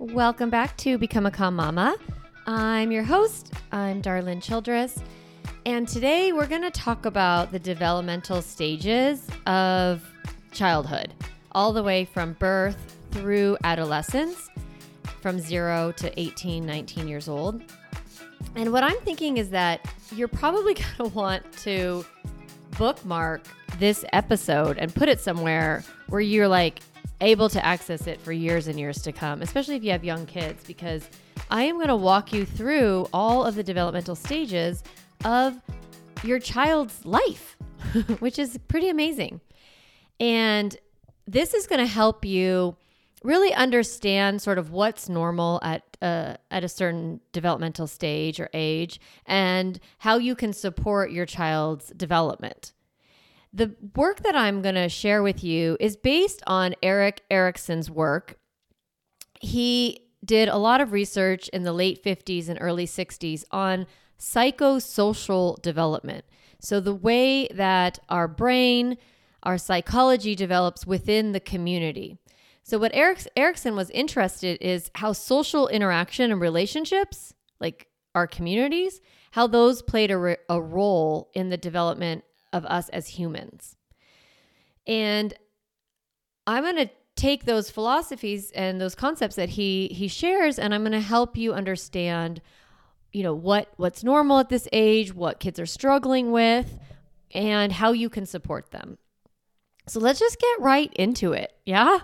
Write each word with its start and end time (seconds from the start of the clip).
Welcome 0.00 0.48
back 0.48 0.76
to 0.76 0.96
Become 0.96 1.26
a 1.26 1.30
Calm 1.32 1.56
Mama. 1.56 1.96
I'm 2.46 2.92
your 2.92 3.02
host. 3.02 3.52
I'm 3.72 4.00
Darlene 4.00 4.40
Childress. 4.40 5.02
And 5.66 5.88
today 5.88 6.30
we're 6.30 6.46
going 6.46 6.62
to 6.62 6.70
talk 6.70 7.04
about 7.04 7.50
the 7.50 7.58
developmental 7.58 8.40
stages 8.40 9.26
of 9.46 10.08
childhood, 10.52 11.12
all 11.50 11.72
the 11.72 11.82
way 11.82 12.04
from 12.04 12.34
birth 12.34 12.96
through 13.10 13.58
adolescence, 13.64 14.48
from 15.20 15.40
zero 15.40 15.90
to 15.96 16.20
18, 16.20 16.64
19 16.64 17.08
years 17.08 17.28
old. 17.28 17.60
And 18.54 18.72
what 18.72 18.84
I'm 18.84 19.00
thinking 19.00 19.38
is 19.38 19.50
that 19.50 19.84
you're 20.12 20.28
probably 20.28 20.74
going 20.98 21.10
to 21.10 21.16
want 21.16 21.52
to 21.64 22.04
bookmark 22.78 23.42
this 23.80 24.04
episode 24.12 24.78
and 24.78 24.94
put 24.94 25.08
it 25.08 25.18
somewhere 25.18 25.82
where 26.06 26.20
you're 26.20 26.46
like, 26.46 26.82
able 27.20 27.48
to 27.48 27.64
access 27.64 28.06
it 28.06 28.20
for 28.20 28.32
years 28.32 28.68
and 28.68 28.78
years 28.78 29.02
to 29.02 29.12
come, 29.12 29.42
especially 29.42 29.76
if 29.76 29.84
you 29.84 29.90
have 29.90 30.04
young 30.04 30.26
kids, 30.26 30.64
because 30.64 31.08
I 31.50 31.64
am 31.64 31.76
going 31.76 31.88
to 31.88 31.96
walk 31.96 32.32
you 32.32 32.44
through 32.44 33.08
all 33.12 33.44
of 33.44 33.54
the 33.54 33.62
developmental 33.62 34.14
stages 34.14 34.82
of 35.24 35.60
your 36.22 36.38
child's 36.38 37.04
life, 37.04 37.56
which 38.18 38.38
is 38.38 38.58
pretty 38.68 38.88
amazing. 38.88 39.40
And 40.20 40.76
this 41.26 41.54
is 41.54 41.66
going 41.66 41.80
to 41.80 41.86
help 41.86 42.24
you 42.24 42.76
really 43.22 43.52
understand 43.52 44.40
sort 44.40 44.58
of 44.58 44.70
what's 44.70 45.08
normal 45.08 45.60
at 45.62 45.82
uh, 46.00 46.34
at 46.50 46.62
a 46.62 46.68
certain 46.68 47.20
developmental 47.32 47.86
stage 47.86 48.38
or 48.38 48.48
age 48.54 49.00
and 49.26 49.80
how 49.98 50.16
you 50.16 50.36
can 50.36 50.52
support 50.52 51.10
your 51.10 51.26
child's 51.26 51.88
development. 51.90 52.72
The 53.52 53.74
work 53.96 54.22
that 54.22 54.36
I'm 54.36 54.62
going 54.62 54.74
to 54.74 54.88
share 54.88 55.22
with 55.22 55.42
you 55.42 55.76
is 55.80 55.96
based 55.96 56.42
on 56.46 56.74
Erik 56.82 57.22
Erikson's 57.30 57.90
work. 57.90 58.38
He 59.40 60.08
did 60.24 60.48
a 60.48 60.58
lot 60.58 60.80
of 60.80 60.92
research 60.92 61.48
in 61.48 61.62
the 61.62 61.72
late 61.72 62.02
50s 62.04 62.48
and 62.48 62.58
early 62.60 62.86
60s 62.86 63.44
on 63.50 63.86
psychosocial 64.18 65.60
development. 65.62 66.24
So, 66.60 66.80
the 66.80 66.94
way 66.94 67.46
that 67.48 68.00
our 68.08 68.26
brain, 68.26 68.96
our 69.44 69.58
psychology 69.58 70.34
develops 70.34 70.84
within 70.86 71.32
the 71.32 71.40
community. 71.40 72.18
So, 72.64 72.78
what 72.78 72.94
Erik 72.94 73.26
Erikson 73.36 73.76
was 73.76 73.90
interested 73.90 74.58
is 74.60 74.90
how 74.96 75.12
social 75.12 75.68
interaction 75.68 76.32
and 76.32 76.40
relationships, 76.40 77.32
like 77.60 77.86
our 78.14 78.26
communities, 78.26 79.00
how 79.30 79.46
those 79.46 79.82
played 79.82 80.10
a, 80.10 80.18
re- 80.18 80.36
a 80.48 80.60
role 80.60 81.30
in 81.32 81.48
the 81.48 81.56
development 81.56 82.24
of 82.52 82.64
us 82.64 82.88
as 82.90 83.08
humans. 83.08 83.76
And 84.86 85.34
I'm 86.46 86.62
going 86.64 86.76
to 86.76 86.90
take 87.16 87.44
those 87.44 87.70
philosophies 87.70 88.50
and 88.52 88.80
those 88.80 88.94
concepts 88.94 89.36
that 89.36 89.50
he 89.50 89.88
he 89.88 90.06
shares 90.06 90.56
and 90.58 90.72
I'm 90.72 90.82
going 90.82 90.92
to 90.92 91.00
help 91.00 91.36
you 91.36 91.52
understand 91.52 92.40
you 93.12 93.24
know 93.24 93.34
what 93.34 93.72
what's 93.76 94.04
normal 94.04 94.38
at 94.38 94.48
this 94.48 94.68
age, 94.72 95.12
what 95.12 95.40
kids 95.40 95.58
are 95.58 95.66
struggling 95.66 96.30
with 96.30 96.78
and 97.32 97.72
how 97.72 97.92
you 97.92 98.08
can 98.08 98.24
support 98.26 98.70
them. 98.70 98.98
So 99.86 100.00
let's 100.00 100.20
just 100.20 100.38
get 100.38 100.60
right 100.60 100.92
into 100.94 101.32
it. 101.32 101.52
Yeah? 101.64 101.98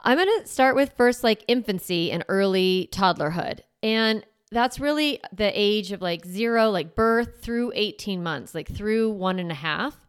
I'm 0.00 0.18
going 0.18 0.42
to 0.42 0.46
start 0.46 0.76
with 0.76 0.92
first 0.96 1.24
like 1.24 1.44
infancy 1.48 2.10
and 2.10 2.24
early 2.28 2.88
toddlerhood. 2.92 3.60
And 3.82 4.24
that's 4.54 4.80
really 4.80 5.20
the 5.32 5.50
age 5.54 5.92
of 5.92 6.00
like 6.00 6.24
zero, 6.24 6.70
like 6.70 6.94
birth 6.94 7.42
through 7.42 7.72
18 7.74 8.22
months, 8.22 8.54
like 8.54 8.70
through 8.70 9.10
one 9.10 9.38
and 9.38 9.50
a 9.50 9.56
half. 9.56 10.06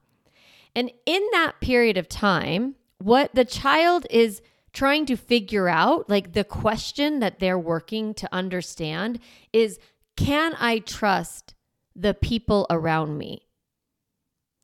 And 0.75 0.91
in 1.05 1.21
that 1.31 1.59
period 1.61 1.97
of 1.97 2.07
time, 2.07 2.75
what 2.99 3.33
the 3.33 3.45
child 3.45 4.05
is 4.09 4.41
trying 4.73 5.05
to 5.07 5.15
figure 5.15 5.67
out, 5.67 6.09
like 6.09 6.33
the 6.33 6.43
question 6.43 7.19
that 7.19 7.39
they're 7.39 7.59
working 7.59 8.13
to 8.15 8.33
understand 8.33 9.19
is 9.53 9.79
can 10.17 10.55
I 10.59 10.79
trust 10.79 11.55
the 11.95 12.13
people 12.13 12.67
around 12.69 13.17
me? 13.17 13.41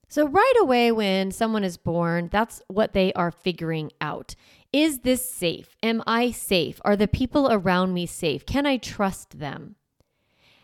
So, 0.09 0.27
right 0.27 0.53
away, 0.59 0.91
when 0.91 1.31
someone 1.31 1.63
is 1.63 1.77
born, 1.77 2.27
that's 2.29 2.61
what 2.67 2.91
they 2.91 3.13
are 3.13 3.31
figuring 3.31 3.91
out. 4.01 4.35
Is 4.73 4.99
this 4.99 5.29
safe? 5.29 5.75
Am 5.83 6.01
I 6.07 6.31
safe? 6.31 6.79
Are 6.85 6.95
the 6.95 7.07
people 7.07 7.49
around 7.51 7.93
me 7.93 8.05
safe? 8.05 8.45
Can 8.45 8.65
I 8.65 8.77
trust 8.77 9.39
them? 9.39 9.75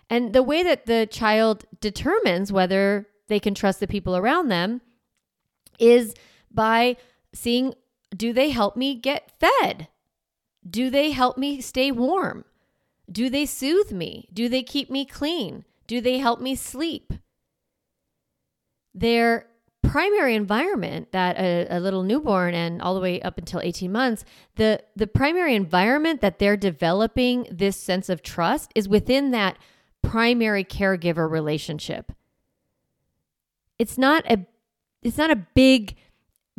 And 0.10 0.34
the 0.34 0.44
way 0.44 0.64
that 0.64 0.86
the 0.86 1.08
child 1.10 1.66
determines 1.82 2.52
whether 2.52 3.08
they 3.28 3.40
can 3.40 3.54
trust 3.54 3.80
the 3.80 3.88
people 3.88 4.16
around 4.16 4.48
them 4.48 4.82
is 5.80 6.14
by 6.50 6.96
seeing 7.34 7.74
do 8.16 8.32
they 8.32 8.52
help 8.52 8.78
me 8.78 8.96
get 8.96 9.32
fed? 9.40 9.90
Do 10.68 10.90
they 10.90 11.12
help 11.12 11.38
me 11.38 11.60
stay 11.60 11.92
warm? 11.92 12.46
Do 13.12 13.30
they 13.30 13.46
soothe 13.46 13.92
me? 13.92 14.30
Do 14.34 14.48
they 14.48 14.64
keep 14.64 14.90
me 14.90 15.06
clean? 15.06 15.66
Do 15.88 16.00
they 16.00 16.18
help 16.20 16.40
me 16.40 16.56
sleep? 16.56 17.14
Their 18.94 19.48
primary 19.88 20.36
environment 20.36 21.12
that 21.12 21.38
a, 21.38 21.68
a, 21.70 21.80
little 21.80 22.04
newborn 22.04 22.54
and 22.54 22.82
all 22.82 22.94
the 22.94 23.00
way 23.00 23.22
up 23.22 23.38
until 23.38 23.60
18 23.60 23.92
months 23.92 24.26
the 24.56 24.82
the 24.96 25.08
primary 25.08 25.56
environment 25.56 26.22
that 26.22 26.40
they're 26.40 26.58
developing 26.58 27.48
this 27.52 27.78
sense 27.78 28.10
of 28.10 28.22
trust 28.22 28.72
is 28.76 28.88
within 28.88 29.32
that 29.32 29.58
primary 30.02 30.64
caregiver 30.64 31.30
relationship. 31.30 32.12
It's 33.78 33.98
not 33.98 34.30
a 34.32 34.46
it's 35.04 35.18
not 35.18 35.32
a 35.32 35.36
big 35.36 35.96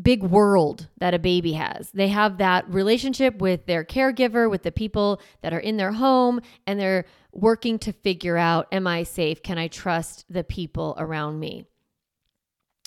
big 0.01 0.23
world 0.23 0.89
that 0.99 1.15
a 1.15 1.19
baby 1.19 1.55
has. 1.55 1.91
They 1.91 2.09
have 2.09 2.39
that 2.39 2.69
relationship 2.69 3.39
with 3.41 3.67
their 3.67 3.85
caregiver 3.85 4.49
with 4.49 4.63
the 4.63 4.71
people 4.71 5.21
that 5.43 5.53
are 5.53 5.59
in 5.59 5.77
their 5.77 5.93
home 5.93 6.41
and 6.67 6.79
they're 6.79 7.05
working 7.33 7.79
to 7.81 7.93
figure 7.93 8.37
out 8.37 8.69
am 8.71 8.87
i 8.87 9.03
safe? 9.03 9.43
Can 9.43 9.59
i 9.59 9.69
trust 9.69 10.25
the 10.29 10.45
people 10.45 10.95
around 10.99 11.41
me 11.41 11.67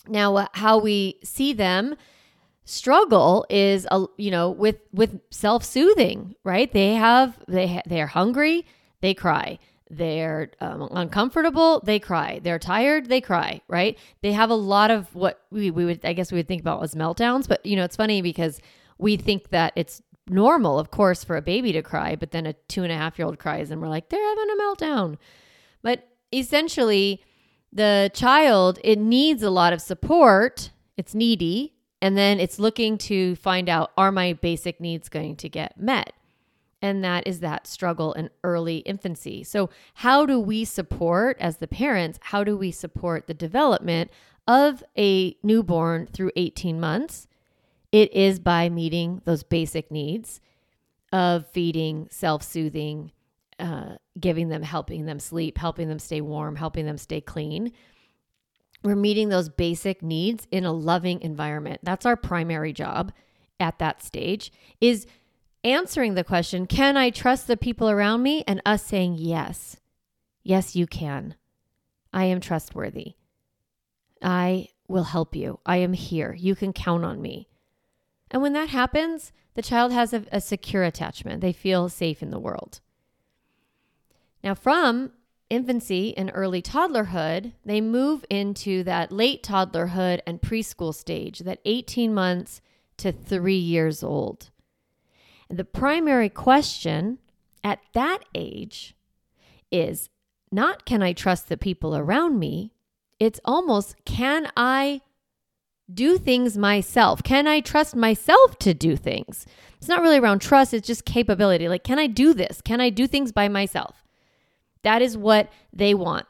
now, 0.07 0.35
uh, 0.35 0.47
how 0.53 0.77
we 0.77 1.19
see 1.23 1.53
them 1.53 1.95
struggle 2.63 3.45
is 3.49 3.87
uh, 3.91 4.05
you 4.17 4.31
know 4.31 4.49
with 4.49 4.77
with 4.93 5.19
self-soothing, 5.31 6.35
right? 6.43 6.71
They 6.71 6.93
have 6.93 7.37
they 7.47 7.67
ha- 7.67 7.83
they're 7.85 8.07
hungry, 8.07 8.65
they 9.01 9.13
cry. 9.13 9.59
They're 9.93 10.51
um, 10.61 10.87
uncomfortable, 10.91 11.81
they 11.81 11.99
cry. 11.99 12.39
They're 12.41 12.59
tired, 12.59 13.07
they 13.07 13.19
cry, 13.19 13.59
right? 13.67 13.97
They 14.21 14.31
have 14.31 14.49
a 14.49 14.55
lot 14.55 14.89
of 14.89 15.13
what 15.13 15.41
we, 15.51 15.69
we 15.69 15.83
would, 15.83 16.05
I 16.05 16.13
guess 16.13 16.31
we 16.31 16.37
would 16.37 16.47
think 16.47 16.61
about 16.61 16.81
as 16.81 16.95
meltdowns. 16.95 17.45
But, 17.45 17.65
you 17.65 17.75
know, 17.75 17.83
it's 17.83 17.97
funny 17.97 18.21
because 18.21 18.61
we 18.97 19.17
think 19.17 19.49
that 19.49 19.73
it's 19.75 20.01
normal, 20.29 20.79
of 20.79 20.91
course, 20.91 21.25
for 21.25 21.35
a 21.35 21.41
baby 21.41 21.73
to 21.73 21.81
cry, 21.81 22.15
but 22.15 22.31
then 22.31 22.45
a 22.45 22.53
two 22.69 22.83
and 22.83 22.91
a 22.91 22.95
half 22.95 23.19
year 23.19 23.25
old 23.25 23.37
cries 23.37 23.69
and 23.69 23.81
we're 23.81 23.89
like, 23.89 24.07
they're 24.07 24.29
having 24.29 24.49
a 24.49 24.61
meltdown. 24.61 25.17
But 25.81 26.07
essentially, 26.31 27.21
the 27.73 28.11
child, 28.13 28.79
it 28.83 28.99
needs 28.99 29.43
a 29.43 29.49
lot 29.49 29.73
of 29.73 29.81
support. 29.81 30.71
It's 30.97 31.15
needy. 31.15 31.73
And 32.01 32.17
then 32.17 32.39
it's 32.39 32.59
looking 32.59 32.97
to 32.99 33.35
find 33.35 33.69
out 33.69 33.91
are 33.97 34.11
my 34.11 34.33
basic 34.33 34.79
needs 34.79 35.07
going 35.07 35.35
to 35.37 35.49
get 35.49 35.79
met? 35.79 36.13
And 36.81 37.03
that 37.03 37.27
is 37.27 37.41
that 37.41 37.67
struggle 37.67 38.13
in 38.13 38.31
early 38.43 38.77
infancy. 38.77 39.43
So, 39.43 39.69
how 39.95 40.25
do 40.25 40.39
we 40.39 40.65
support, 40.65 41.37
as 41.39 41.57
the 41.57 41.67
parents, 41.67 42.17
how 42.21 42.43
do 42.43 42.57
we 42.57 42.71
support 42.71 43.27
the 43.27 43.35
development 43.35 44.09
of 44.47 44.83
a 44.97 45.37
newborn 45.43 46.07
through 46.07 46.31
18 46.35 46.79
months? 46.79 47.27
It 47.91 48.11
is 48.13 48.39
by 48.39 48.67
meeting 48.67 49.21
those 49.25 49.43
basic 49.43 49.91
needs 49.91 50.41
of 51.13 51.45
feeding, 51.47 52.07
self 52.09 52.41
soothing, 52.41 53.11
uh, 53.59 53.95
giving 54.19 54.49
them, 54.49 54.63
helping 54.63 55.05
them 55.05 55.19
sleep, 55.19 55.57
helping 55.57 55.87
them 55.87 55.99
stay 55.99 56.21
warm, 56.21 56.55
helping 56.55 56.85
them 56.85 56.97
stay 56.97 57.21
clean. 57.21 57.71
We're 58.83 58.95
meeting 58.95 59.29
those 59.29 59.49
basic 59.49 60.01
needs 60.01 60.47
in 60.51 60.65
a 60.65 60.71
loving 60.71 61.21
environment. 61.21 61.81
That's 61.83 62.05
our 62.05 62.15
primary 62.15 62.73
job 62.73 63.11
at 63.59 63.79
that 63.79 64.01
stage 64.03 64.51
is 64.81 65.05
answering 65.63 66.15
the 66.15 66.23
question, 66.23 66.65
can 66.65 66.97
I 66.97 67.11
trust 67.11 67.47
the 67.47 67.57
people 67.57 67.89
around 67.89 68.23
me? 68.23 68.43
And 68.47 68.61
us 68.65 68.83
saying, 68.83 69.15
yes, 69.19 69.77
yes, 70.43 70.75
you 70.75 70.87
can. 70.87 71.35
I 72.11 72.25
am 72.25 72.39
trustworthy. 72.39 73.13
I 74.21 74.69
will 74.87 75.03
help 75.03 75.35
you. 75.35 75.59
I 75.65 75.77
am 75.77 75.93
here. 75.93 76.35
You 76.37 76.55
can 76.55 76.73
count 76.73 77.05
on 77.05 77.21
me. 77.21 77.47
And 78.29 78.41
when 78.41 78.53
that 78.53 78.69
happens, 78.69 79.31
the 79.53 79.61
child 79.61 79.91
has 79.91 80.13
a, 80.13 80.25
a 80.31 80.41
secure 80.41 80.83
attachment. 80.83 81.41
They 81.41 81.53
feel 81.53 81.89
safe 81.89 82.21
in 82.21 82.31
the 82.31 82.39
world. 82.39 82.81
Now, 84.43 84.55
from 84.55 85.11
infancy 85.49 86.17
and 86.17 86.31
early 86.33 86.61
toddlerhood, 86.61 87.53
they 87.65 87.81
move 87.81 88.25
into 88.29 88.83
that 88.83 89.11
late 89.11 89.43
toddlerhood 89.43 90.21
and 90.25 90.41
preschool 90.41 90.95
stage, 90.95 91.39
that 91.39 91.59
18 91.65 92.13
months 92.13 92.61
to 92.97 93.11
three 93.11 93.57
years 93.57 94.03
old. 94.03 94.49
And 95.49 95.59
the 95.59 95.65
primary 95.65 96.29
question 96.29 97.19
at 97.63 97.79
that 97.93 98.19
age 98.33 98.95
is 99.71 100.09
not 100.51 100.85
can 100.85 101.03
I 101.03 101.13
trust 101.13 101.49
the 101.49 101.57
people 101.57 101.95
around 101.95 102.39
me? 102.39 102.71
It's 103.19 103.39
almost 103.45 103.95
can 104.05 104.51
I 104.55 105.01
do 105.93 106.17
things 106.17 106.57
myself? 106.57 107.21
Can 107.23 107.47
I 107.47 107.59
trust 107.59 107.95
myself 107.95 108.57
to 108.59 108.73
do 108.73 108.95
things? 108.95 109.45
It's 109.77 109.87
not 109.87 110.01
really 110.01 110.19
around 110.19 110.39
trust, 110.39 110.73
it's 110.73 110.87
just 110.87 111.05
capability. 111.05 111.67
Like, 111.67 111.83
can 111.83 111.99
I 111.99 112.07
do 112.07 112.33
this? 112.33 112.61
Can 112.61 112.79
I 112.79 112.89
do 112.89 113.07
things 113.07 113.31
by 113.31 113.47
myself? 113.47 114.03
That 114.83 115.01
is 115.01 115.17
what 115.17 115.51
they 115.73 115.93
want. 115.93 116.25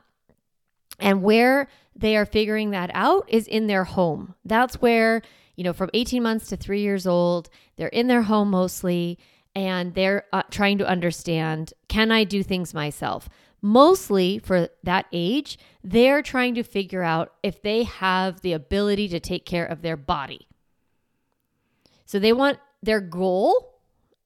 And 1.00 1.24
where 1.24 1.68
they 1.96 2.16
are 2.16 2.26
figuring 2.26 2.72
that 2.72 2.92
out 2.94 3.26
is 3.28 3.48
in 3.48 3.68
their 3.68 3.84
home. 3.84 4.36
That's 4.46 4.76
where, 4.76 5.22
you 5.56 5.64
know, 5.64 5.74
from 5.74 5.90
18 5.94 6.22
months 6.22 6.48
to 6.50 6.58
three 6.58 6.82
years 6.82 7.08
old, 7.08 7.50
they're 7.76 7.88
in 7.88 8.08
their 8.08 8.24
home 8.24 8.52
mostly 8.52 9.18
and 9.56 9.94
they're 9.94 10.26
uh, 10.32 10.44
trying 10.50 10.78
to 10.78 10.88
understand 10.88 11.74
can 11.88 12.12
I 12.12 12.24
do 12.24 12.44
things 12.44 12.74
myself? 12.74 13.30
Mostly 13.62 14.40
for 14.40 14.70
that 14.84 15.06
age, 15.12 15.60
they're 15.84 16.22
trying 16.22 16.56
to 16.56 16.64
figure 16.64 17.04
out 17.04 17.34
if 17.44 17.62
they 17.62 17.84
have 17.84 18.42
the 18.42 18.54
ability 18.54 19.08
to 19.10 19.20
take 19.20 19.46
care 19.46 19.66
of 19.66 19.82
their 19.82 19.98
body. 19.98 20.48
So 22.06 22.18
they 22.18 22.34
want 22.34 22.60
their 22.82 23.02
goal 23.02 23.80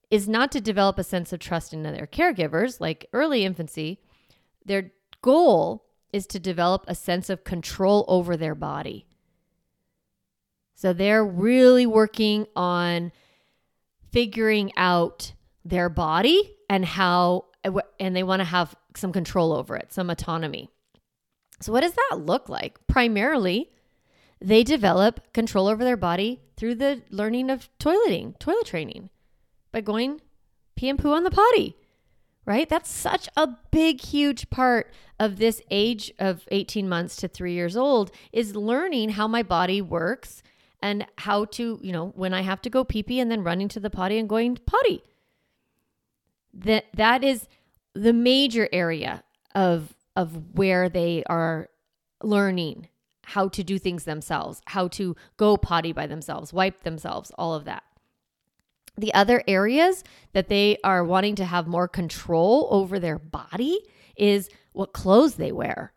is 0.10 0.30
not 0.30 0.51
to 0.54 0.62
develop 0.62 0.98
a 0.98 1.04
sense 1.04 1.33
of 1.33 1.39
trust 1.39 1.74
in 1.74 1.83
their 1.83 2.07
caregivers 2.07 2.80
like 2.80 3.07
early 3.12 3.44
infancy. 3.44 4.00
Their 4.65 4.91
goal 5.21 5.85
is 6.12 6.25
to 6.27 6.39
develop 6.39 6.85
a 6.88 6.95
sense 6.95 7.29
of 7.29 7.44
control 7.44 8.06
over 8.07 8.35
their 8.35 8.56
body. 8.56 9.06
So 10.73 10.94
they're 10.94 11.25
really 11.25 11.85
working 11.85 12.47
on 12.56 13.12
figuring 14.12 14.71
out 14.77 15.33
their 15.63 15.89
body 15.89 16.56
and 16.69 16.85
how 16.85 17.45
and 18.00 18.15
they 18.15 18.23
want 18.23 18.41
to 18.41 18.45
have 18.45 18.75
some 18.95 19.12
control 19.12 19.51
over 19.51 19.75
it, 19.75 19.91
some 19.91 20.09
autonomy. 20.09 20.69
So 21.59 21.71
what 21.71 21.81
does 21.81 21.94
that 21.94 22.19
look 22.19 22.47
like? 22.50 22.77
Primarily, 22.88 23.71
they 24.39 24.63
develop 24.63 25.33
control 25.33 25.67
over 25.67 25.83
their 25.83 25.97
body 25.97 26.41
through 26.57 26.75
the 26.75 27.01
learning 27.09 27.50
of 27.50 27.69
toileting, 27.79 28.38
toilet 28.39 28.65
training 28.65 29.09
by 29.71 29.81
going 29.81 30.21
pee 30.75 30.89
and 30.89 31.00
poo 31.00 31.13
on 31.13 31.23
the 31.23 31.31
potty. 31.31 31.75
Right? 32.45 32.69
That's 32.69 32.92
such 32.92 33.27
a 33.36 33.50
big 33.71 34.01
huge 34.01 34.51
part 34.51 34.94
of 35.19 35.38
this 35.38 35.62
age 35.71 36.13
of 36.19 36.47
18 36.51 36.88
months 36.88 37.15
to 37.18 37.27
3 37.27 37.53
years 37.53 37.75
old 37.75 38.12
is 38.31 38.56
learning 38.56 39.09
how 39.09 39.27
my 39.27 39.42
body 39.42 39.81
works 39.81 40.44
and 40.80 41.07
how 41.18 41.45
to, 41.45 41.80
you 41.81 41.92
know, 41.92 42.09
when 42.15 42.36
I 42.36 42.42
have 42.42 42.62
to 42.62 42.69
go 42.69 42.83
pee 42.83 43.01
pee 43.01 43.19
and 43.19 43.31
then 43.31 43.44
running 43.44 43.68
to 43.69 43.80
the 43.80 43.89
potty 43.89 44.19
and 44.19 44.30
going 44.30 44.57
potty. 44.68 45.01
That 46.53 46.86
that 46.94 47.24
is 47.24 47.47
the 47.95 48.13
major 48.13 48.69
area 48.71 49.24
of 49.56 49.95
of 50.15 50.56
where 50.56 50.88
they 50.88 51.24
are 51.27 51.69
learning 52.21 52.89
how 53.24 53.48
to 53.50 53.63
do 53.63 53.80
things 53.80 54.03
themselves, 54.03 54.62
how 54.68 54.88
to 54.89 55.15
go 55.38 55.57
potty 55.57 55.91
by 55.91 56.06
themselves, 56.06 56.53
wipe 56.53 56.83
themselves, 56.83 57.31
all 57.39 57.56
of 57.56 57.65
that. 57.65 57.83
The 58.97 59.13
other 59.13 59.44
areas 59.47 60.03
that 60.33 60.47
they 60.47 60.77
are 60.83 61.03
wanting 61.03 61.36
to 61.36 61.45
have 61.45 61.68
more 61.68 61.88
control 61.88 62.68
over 62.71 63.00
their 63.00 63.19
body 63.19 63.80
is 64.15 64.50
what 64.71 64.94
clothes 64.94 65.36
they 65.36 65.51
wear. 65.51 65.94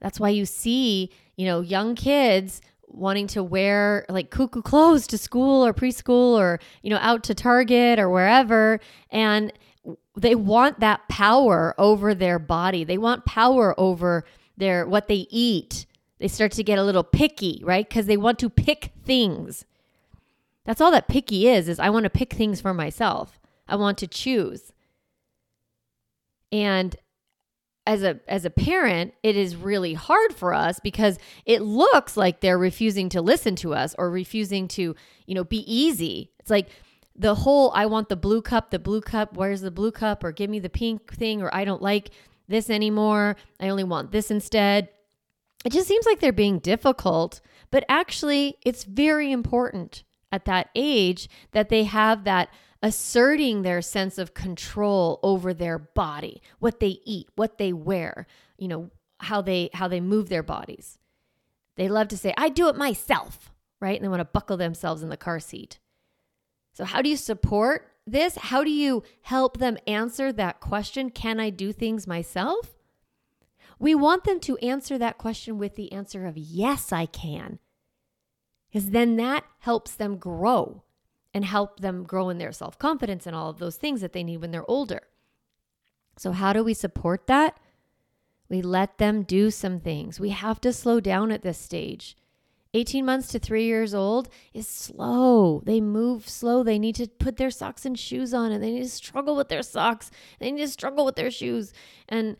That's 0.00 0.20
why 0.20 0.30
you 0.30 0.46
see, 0.46 1.10
you 1.36 1.46
know, 1.46 1.60
young 1.60 1.94
kids 1.94 2.60
wanting 2.86 3.26
to 3.26 3.42
wear 3.42 4.06
like 4.08 4.30
cuckoo 4.30 4.62
clothes 4.62 5.06
to 5.08 5.18
school 5.18 5.66
or 5.66 5.74
preschool 5.74 6.38
or 6.38 6.60
you 6.82 6.90
know 6.90 6.98
out 7.00 7.24
to 7.24 7.34
target 7.34 7.98
or 7.98 8.08
wherever 8.08 8.78
and 9.10 9.52
they 10.16 10.34
want 10.34 10.78
that 10.78 11.08
power 11.08 11.74
over 11.76 12.14
their 12.14 12.38
body. 12.38 12.84
They 12.84 12.98
want 12.98 13.24
power 13.24 13.74
over 13.78 14.24
their 14.56 14.86
what 14.86 15.08
they 15.08 15.26
eat. 15.28 15.86
They 16.18 16.28
start 16.28 16.52
to 16.52 16.62
get 16.62 16.78
a 16.78 16.84
little 16.84 17.02
picky 17.02 17.60
right? 17.64 17.88
Because 17.88 18.06
they 18.06 18.16
want 18.16 18.38
to 18.40 18.48
pick 18.48 18.92
things 19.04 19.64
that's 20.64 20.80
all 20.80 20.90
that 20.90 21.08
picky 21.08 21.48
is 21.48 21.68
is 21.68 21.78
i 21.78 21.90
want 21.90 22.04
to 22.04 22.10
pick 22.10 22.32
things 22.32 22.60
for 22.60 22.74
myself. 22.74 23.38
I 23.66 23.76
want 23.76 23.98
to 23.98 24.06
choose. 24.06 24.72
And 26.52 26.94
as 27.86 28.02
a 28.02 28.18
as 28.26 28.46
a 28.46 28.50
parent 28.50 29.12
it 29.22 29.36
is 29.36 29.56
really 29.56 29.92
hard 29.92 30.32
for 30.34 30.54
us 30.54 30.80
because 30.80 31.18
it 31.44 31.60
looks 31.60 32.16
like 32.16 32.40
they're 32.40 32.56
refusing 32.56 33.10
to 33.10 33.20
listen 33.20 33.54
to 33.54 33.74
us 33.74 33.94
or 33.98 34.10
refusing 34.10 34.66
to 34.68 34.94
you 35.26 35.34
know 35.34 35.44
be 35.44 35.58
easy. 35.70 36.30
It's 36.38 36.50
like 36.50 36.68
the 37.14 37.34
whole 37.34 37.70
i 37.74 37.84
want 37.84 38.08
the 38.08 38.16
blue 38.16 38.40
cup 38.40 38.70
the 38.70 38.78
blue 38.78 39.02
cup 39.02 39.36
where's 39.36 39.60
the 39.60 39.70
blue 39.70 39.92
cup? 39.92 40.24
or 40.24 40.32
give 40.32 40.48
me 40.48 40.58
the 40.58 40.70
pink 40.70 41.12
thing 41.12 41.42
or 41.42 41.54
i 41.54 41.64
don't 41.64 41.82
like 41.82 42.10
this 42.48 42.70
anymore 42.70 43.36
i 43.60 43.68
only 43.68 43.84
want 43.84 44.10
this 44.10 44.30
instead. 44.30 44.88
It 45.64 45.72
just 45.72 45.88
seems 45.88 46.06
like 46.06 46.20
they're 46.20 46.32
being 46.32 46.58
difficult 46.58 47.40
but 47.70 47.84
actually 47.88 48.56
it's 48.64 48.84
very 48.84 49.30
important 49.30 50.04
at 50.34 50.44
that 50.46 50.68
age 50.74 51.28
that 51.52 51.68
they 51.68 51.84
have 51.84 52.24
that 52.24 52.48
asserting 52.82 53.62
their 53.62 53.80
sense 53.80 54.18
of 54.18 54.34
control 54.34 55.20
over 55.22 55.54
their 55.54 55.78
body, 55.78 56.42
what 56.58 56.80
they 56.80 56.98
eat, 57.04 57.28
what 57.36 57.56
they 57.56 57.72
wear, 57.72 58.26
you 58.58 58.68
know, 58.68 58.90
how 59.20 59.40
they 59.40 59.70
how 59.72 59.88
they 59.88 60.00
move 60.00 60.28
their 60.28 60.42
bodies. 60.42 60.98
They 61.76 61.88
love 61.88 62.08
to 62.08 62.18
say, 62.18 62.34
"I 62.36 62.48
do 62.48 62.68
it 62.68 62.76
myself," 62.76 63.52
right? 63.80 63.96
And 63.96 64.04
they 64.04 64.08
want 64.08 64.20
to 64.20 64.24
buckle 64.24 64.56
themselves 64.56 65.02
in 65.02 65.08
the 65.08 65.16
car 65.16 65.40
seat. 65.40 65.78
So 66.72 66.84
how 66.84 67.00
do 67.00 67.08
you 67.08 67.16
support 67.16 67.92
this? 68.06 68.36
How 68.36 68.64
do 68.64 68.70
you 68.70 69.04
help 69.22 69.58
them 69.58 69.78
answer 69.86 70.32
that 70.32 70.60
question, 70.60 71.10
can 71.10 71.38
I 71.40 71.50
do 71.50 71.72
things 71.72 72.06
myself? 72.06 72.74
We 73.78 73.94
want 73.94 74.24
them 74.24 74.40
to 74.40 74.56
answer 74.58 74.98
that 74.98 75.18
question 75.18 75.58
with 75.58 75.76
the 75.76 75.92
answer 75.92 76.26
of 76.26 76.36
yes, 76.36 76.92
I 76.92 77.06
can. 77.06 77.60
Because 78.74 78.90
then 78.90 79.14
that 79.18 79.44
helps 79.60 79.94
them 79.94 80.16
grow 80.16 80.82
and 81.32 81.44
help 81.44 81.78
them 81.78 82.02
grow 82.02 82.28
in 82.28 82.38
their 82.38 82.50
self 82.50 82.76
confidence 82.76 83.24
and 83.24 83.36
all 83.36 83.48
of 83.48 83.60
those 83.60 83.76
things 83.76 84.00
that 84.00 84.12
they 84.12 84.24
need 84.24 84.38
when 84.38 84.50
they're 84.50 84.68
older. 84.68 85.02
So, 86.16 86.32
how 86.32 86.52
do 86.52 86.64
we 86.64 86.74
support 86.74 87.28
that? 87.28 87.60
We 88.48 88.62
let 88.62 88.98
them 88.98 89.22
do 89.22 89.52
some 89.52 89.78
things. 89.78 90.18
We 90.18 90.30
have 90.30 90.60
to 90.62 90.72
slow 90.72 90.98
down 90.98 91.30
at 91.30 91.42
this 91.42 91.56
stage. 91.56 92.16
18 92.76 93.06
months 93.06 93.28
to 93.28 93.38
three 93.38 93.64
years 93.64 93.94
old 93.94 94.28
is 94.52 94.66
slow. 94.66 95.62
They 95.64 95.80
move 95.80 96.28
slow. 96.28 96.64
They 96.64 96.80
need 96.80 96.96
to 96.96 97.06
put 97.06 97.36
their 97.36 97.52
socks 97.52 97.86
and 97.86 97.96
shoes 97.96 98.34
on 98.34 98.50
and 98.50 98.60
they 98.60 98.72
need 98.72 98.82
to 98.82 98.88
struggle 98.88 99.36
with 99.36 99.50
their 99.50 99.62
socks. 99.62 100.10
They 100.40 100.50
need 100.50 100.62
to 100.62 100.68
struggle 100.68 101.04
with 101.04 101.14
their 101.14 101.30
shoes. 101.30 101.72
And 102.08 102.36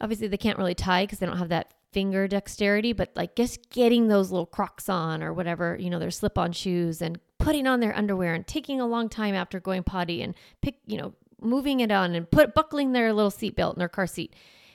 obviously, 0.00 0.26
they 0.26 0.36
can't 0.36 0.58
really 0.58 0.74
tie 0.74 1.04
because 1.04 1.20
they 1.20 1.26
don't 1.26 1.38
have 1.38 1.50
that 1.50 1.74
finger 1.92 2.28
dexterity, 2.28 2.92
but 2.92 3.10
like 3.16 3.34
just 3.34 3.70
getting 3.70 4.08
those 4.08 4.30
little 4.30 4.46
crocs 4.46 4.88
on 4.88 5.22
or 5.22 5.32
whatever, 5.32 5.76
you 5.78 5.90
know, 5.90 5.98
their 5.98 6.10
slip 6.10 6.38
on 6.38 6.52
shoes 6.52 7.02
and 7.02 7.18
putting 7.38 7.66
on 7.66 7.80
their 7.80 7.96
underwear 7.96 8.34
and 8.34 8.46
taking 8.46 8.80
a 8.80 8.86
long 8.86 9.08
time 9.08 9.34
after 9.34 9.58
going 9.58 9.82
potty 9.82 10.22
and 10.22 10.34
pick, 10.62 10.76
you 10.86 10.96
know, 10.96 11.12
moving 11.40 11.80
it 11.80 11.90
on 11.90 12.14
and 12.14 12.30
put 12.30 12.54
buckling 12.54 12.92
their 12.92 13.12
little 13.12 13.30
seatbelt 13.30 13.74
in 13.74 13.78
their 13.78 13.88
car 13.88 14.06
seat. 14.06 14.34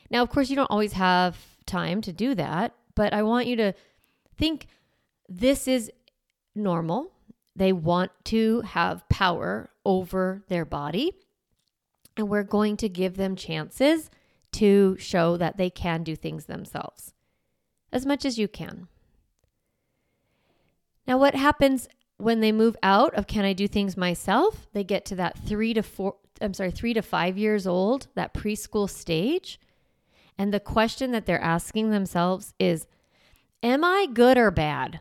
Now, 0.10 0.24
of 0.24 0.30
course, 0.30 0.50
you 0.50 0.56
don't 0.56 0.72
always 0.72 0.94
have 0.94 1.38
time 1.66 2.02
to 2.02 2.12
do 2.12 2.36
that, 2.36 2.74
but 2.96 3.14
I 3.14 3.24
want 3.24 3.48
you 3.48 3.56
to 3.58 3.74
think 4.38 4.68
this 5.30 5.68
is 5.68 5.92
normal. 6.56 7.12
They 7.56 7.72
want 7.72 8.12
to 8.26 8.62
have 8.62 9.08
power 9.10 9.70
over 9.86 10.44
their 10.50 10.66
body, 10.66 11.14
and 12.18 12.30
we're 12.30 12.44
going 12.44 12.78
to 12.78 12.90
give 12.90 13.16
them 13.16 13.36
chances 13.36 14.10
to 14.54 14.96
show 15.00 15.38
that 15.38 15.58
they 15.58 15.70
can 15.70 16.04
do 16.04 16.16
things 16.16 16.46
themselves 16.46 17.15
as 17.96 18.06
much 18.06 18.26
as 18.26 18.38
you 18.38 18.46
can. 18.50 18.90
Now, 21.08 21.18
what 21.18 21.34
happens 21.34 21.88
when 22.18 22.42
they 22.42 22.52
move 22.52 22.76
out 22.84 23.16
of 23.16 23.26
can 23.26 23.46
I 23.46 23.54
do 23.54 23.70
things 23.70 23.96
myself? 23.96 24.68
They 24.74 24.84
get 24.84 25.06
to 25.06 25.16
that 25.16 25.40
three 25.40 25.74
to 25.74 25.82
four, 25.82 26.18
I'm 26.42 26.54
sorry, 26.54 26.72
three 26.72 26.94
to 26.94 27.02
five 27.02 27.38
years 27.38 27.66
old, 27.66 28.08
that 28.16 28.34
preschool 28.34 28.90
stage. 28.90 29.62
And 30.38 30.54
the 30.54 30.60
question 30.60 31.14
that 31.14 31.26
they're 31.26 31.42
asking 31.42 31.92
themselves 31.92 32.54
is, 32.60 32.86
Am 33.64 33.86
I 33.86 34.08
good 34.14 34.38
or 34.38 34.52
bad? 34.52 35.00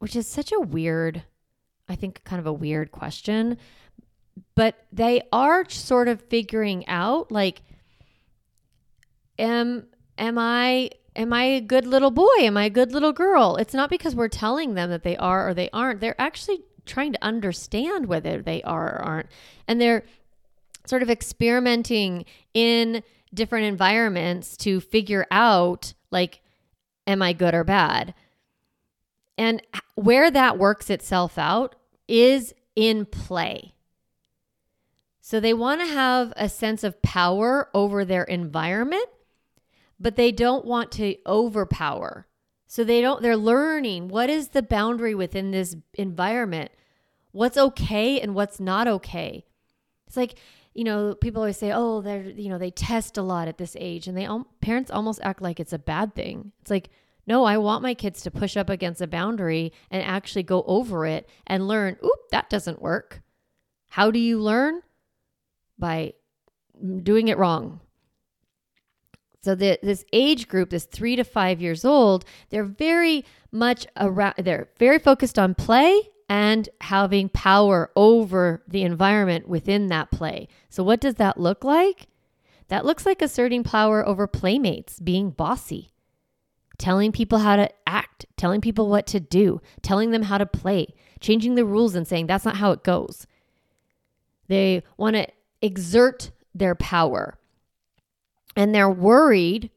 Which 0.00 0.16
is 0.16 0.26
such 0.26 0.50
a 0.50 0.60
weird, 0.60 1.22
I 1.88 1.94
think, 1.94 2.24
kind 2.24 2.40
of 2.40 2.46
a 2.46 2.52
weird 2.52 2.90
question. 2.90 3.58
But 4.56 4.74
they 4.90 5.22
are 5.32 5.70
sort 5.70 6.08
of 6.08 6.20
figuring 6.22 6.86
out 6.88 7.30
like, 7.30 7.62
am 9.38 9.86
am 10.18 10.36
I 10.36 10.90
am 11.18 11.32
I 11.32 11.42
a 11.42 11.60
good 11.60 11.86
little 11.86 12.12
boy? 12.12 12.38
Am 12.38 12.56
I 12.56 12.66
a 12.66 12.70
good 12.70 12.92
little 12.92 13.12
girl? 13.12 13.56
It's 13.56 13.74
not 13.74 13.90
because 13.90 14.14
we're 14.14 14.28
telling 14.28 14.74
them 14.74 14.88
that 14.90 15.02
they 15.02 15.16
are 15.16 15.48
or 15.48 15.54
they 15.54 15.68
aren't. 15.72 16.00
They're 16.00 16.18
actually 16.20 16.60
trying 16.86 17.12
to 17.12 17.22
understand 17.22 18.06
whether 18.06 18.40
they 18.40 18.62
are 18.62 18.94
or 18.94 19.02
aren't. 19.02 19.28
And 19.66 19.80
they're 19.80 20.04
sort 20.86 21.02
of 21.02 21.10
experimenting 21.10 22.24
in 22.54 23.02
different 23.34 23.66
environments 23.66 24.56
to 24.56 24.80
figure 24.80 25.26
out 25.30 25.92
like 26.10 26.40
am 27.06 27.20
I 27.20 27.32
good 27.32 27.54
or 27.54 27.64
bad? 27.64 28.14
And 29.36 29.62
where 29.94 30.30
that 30.30 30.58
works 30.58 30.88
itself 30.90 31.38
out 31.38 31.74
is 32.06 32.54
in 32.76 33.06
play. 33.06 33.74
So 35.20 35.40
they 35.40 35.54
want 35.54 35.80
to 35.80 35.86
have 35.86 36.32
a 36.36 36.48
sense 36.48 36.84
of 36.84 37.02
power 37.02 37.68
over 37.74 38.04
their 38.04 38.24
environment 38.24 39.06
but 39.98 40.16
they 40.16 40.32
don't 40.32 40.64
want 40.64 40.92
to 40.92 41.16
overpower 41.26 42.26
So 42.70 42.84
they 42.84 43.00
don't, 43.00 43.22
they're 43.22 43.36
learning 43.36 44.08
what 44.08 44.28
is 44.28 44.48
the 44.48 44.62
boundary 44.62 45.14
within 45.14 45.50
this 45.50 45.74
environment? 45.94 46.70
What's 47.32 47.56
okay 47.56 48.20
and 48.20 48.34
what's 48.34 48.60
not 48.60 48.86
okay? 48.86 49.46
It's 50.06 50.18
like, 50.18 50.34
you 50.74 50.84
know, 50.84 51.14
people 51.14 51.40
always 51.40 51.56
say, 51.56 51.72
oh, 51.72 52.02
they're, 52.02 52.22
you 52.22 52.50
know, 52.50 52.58
they 52.58 52.70
test 52.70 53.16
a 53.16 53.22
lot 53.22 53.48
at 53.48 53.56
this 53.56 53.74
age. 53.80 54.06
And 54.06 54.16
they, 54.16 54.28
parents 54.60 54.90
almost 54.90 55.20
act 55.22 55.40
like 55.40 55.58
it's 55.58 55.72
a 55.72 55.78
bad 55.78 56.14
thing. 56.14 56.52
It's 56.60 56.70
like, 56.70 56.90
no, 57.26 57.44
I 57.44 57.56
want 57.56 57.82
my 57.82 57.94
kids 57.94 58.22
to 58.22 58.30
push 58.30 58.54
up 58.56 58.68
against 58.68 59.00
a 59.00 59.06
boundary 59.06 59.72
and 59.90 60.02
actually 60.02 60.42
go 60.42 60.62
over 60.64 61.06
it 61.06 61.26
and 61.46 61.68
learn, 61.68 61.96
oop, 62.04 62.30
that 62.32 62.50
doesn't 62.50 62.82
work. 62.82 63.22
How 63.88 64.10
do 64.10 64.18
you 64.18 64.40
learn? 64.40 64.82
By 65.78 66.14
doing 67.02 67.28
it 67.28 67.38
wrong, 67.38 67.80
so 69.40 69.54
the, 69.54 69.78
this 69.82 70.04
age 70.12 70.48
group, 70.48 70.70
this 70.70 70.84
three 70.84 71.16
to 71.16 71.24
five 71.24 71.60
years 71.60 71.84
old, 71.84 72.24
they're 72.50 72.64
very 72.64 73.24
much 73.52 73.86
around. 73.96 74.34
They're 74.38 74.68
very 74.78 74.98
focused 74.98 75.38
on 75.38 75.54
play 75.54 76.10
and 76.28 76.68
having 76.80 77.28
power 77.28 77.90
over 77.96 78.62
the 78.68 78.82
environment 78.82 79.48
within 79.48 79.86
that 79.86 80.10
play. 80.10 80.48
So 80.68 80.82
what 80.82 81.00
does 81.00 81.14
that 81.14 81.38
look 81.38 81.64
like? 81.64 82.08
That 82.68 82.84
looks 82.84 83.06
like 83.06 83.22
asserting 83.22 83.64
power 83.64 84.06
over 84.06 84.26
playmates, 84.26 85.00
being 85.00 85.30
bossy, 85.30 85.92
telling 86.76 87.12
people 87.12 87.38
how 87.38 87.56
to 87.56 87.70
act, 87.86 88.26
telling 88.36 88.60
people 88.60 88.88
what 88.88 89.06
to 89.06 89.20
do, 89.20 89.62
telling 89.80 90.10
them 90.10 90.24
how 90.24 90.36
to 90.36 90.44
play, 90.44 90.88
changing 91.20 91.54
the 91.54 91.64
rules 91.64 91.94
and 91.94 92.06
saying 92.06 92.26
that's 92.26 92.44
not 92.44 92.56
how 92.56 92.72
it 92.72 92.84
goes. 92.84 93.26
They 94.48 94.82
want 94.98 95.16
to 95.16 95.28
exert 95.62 96.30
their 96.54 96.74
power 96.74 97.38
and 98.58 98.74
they're 98.74 98.90
worried. 98.90 99.70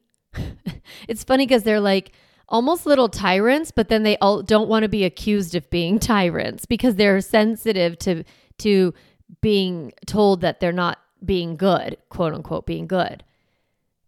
it's 1.08 1.22
funny 1.22 1.46
because 1.46 1.62
they're 1.62 1.80
like 1.80 2.12
almost 2.48 2.84
little 2.84 3.08
tyrants, 3.08 3.70
but 3.70 3.88
then 3.88 4.02
they 4.02 4.18
all 4.18 4.42
don't 4.42 4.68
want 4.68 4.82
to 4.82 4.88
be 4.88 5.04
accused 5.04 5.54
of 5.54 5.70
being 5.70 6.00
tyrants 6.00 6.66
because 6.66 6.96
they're 6.96 7.20
sensitive 7.22 7.96
to 8.00 8.24
to 8.58 8.92
being 9.40 9.92
told 10.04 10.42
that 10.42 10.60
they're 10.60 10.72
not 10.72 10.98
being 11.24 11.56
good, 11.56 11.96
quote 12.10 12.34
unquote, 12.34 12.66
being 12.66 12.88
good. 12.88 13.22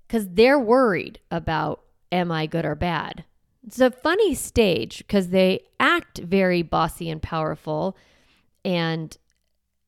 Because 0.07 0.28
they're 0.28 0.59
worried 0.59 1.21
about 1.31 1.83
am 2.11 2.33
I 2.33 2.47
good 2.47 2.66
or 2.66 2.75
bad? 2.75 3.25
It's 3.64 3.81
a 3.81 3.93
funny 3.93 4.35
stage 4.35 4.99
because 4.99 5.28
they 5.28 5.61
act 5.78 6.19
very 6.19 6.62
bossy 6.62 7.09
and 7.09 7.23
powerful, 7.23 7.97
and 8.64 9.16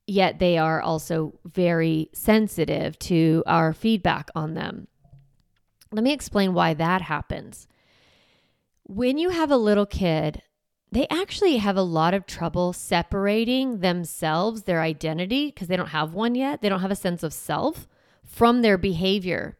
yet 0.06 0.38
they 0.38 0.56
are 0.56 0.80
also 0.80 1.38
very 1.44 2.08
sensitive 2.12 2.98
to 3.00 3.42
our 3.46 3.72
feedback 3.72 4.30
on 4.34 4.54
them. 4.54 4.86
Let 5.92 6.04
me 6.04 6.12
explain 6.12 6.54
why 6.54 6.74
that 6.74 7.02
happens. 7.02 7.66
When 8.84 9.18
you 9.18 9.30
have 9.30 9.50
a 9.50 9.56
little 9.56 9.86
kid, 9.86 10.42
they 10.92 11.06
actually 11.08 11.56
have 11.56 11.76
a 11.76 11.82
lot 11.82 12.14
of 12.14 12.26
trouble 12.26 12.72
separating 12.72 13.80
themselves, 13.80 14.62
their 14.62 14.80
identity, 14.80 15.46
because 15.46 15.68
they 15.68 15.76
don't 15.76 15.88
have 15.88 16.14
one 16.14 16.34
yet. 16.34 16.62
They 16.62 16.68
don't 16.68 16.80
have 16.80 16.90
a 16.90 16.96
sense 16.96 17.22
of 17.22 17.32
self 17.32 17.88
from 18.24 18.62
their 18.62 18.78
behavior. 18.78 19.58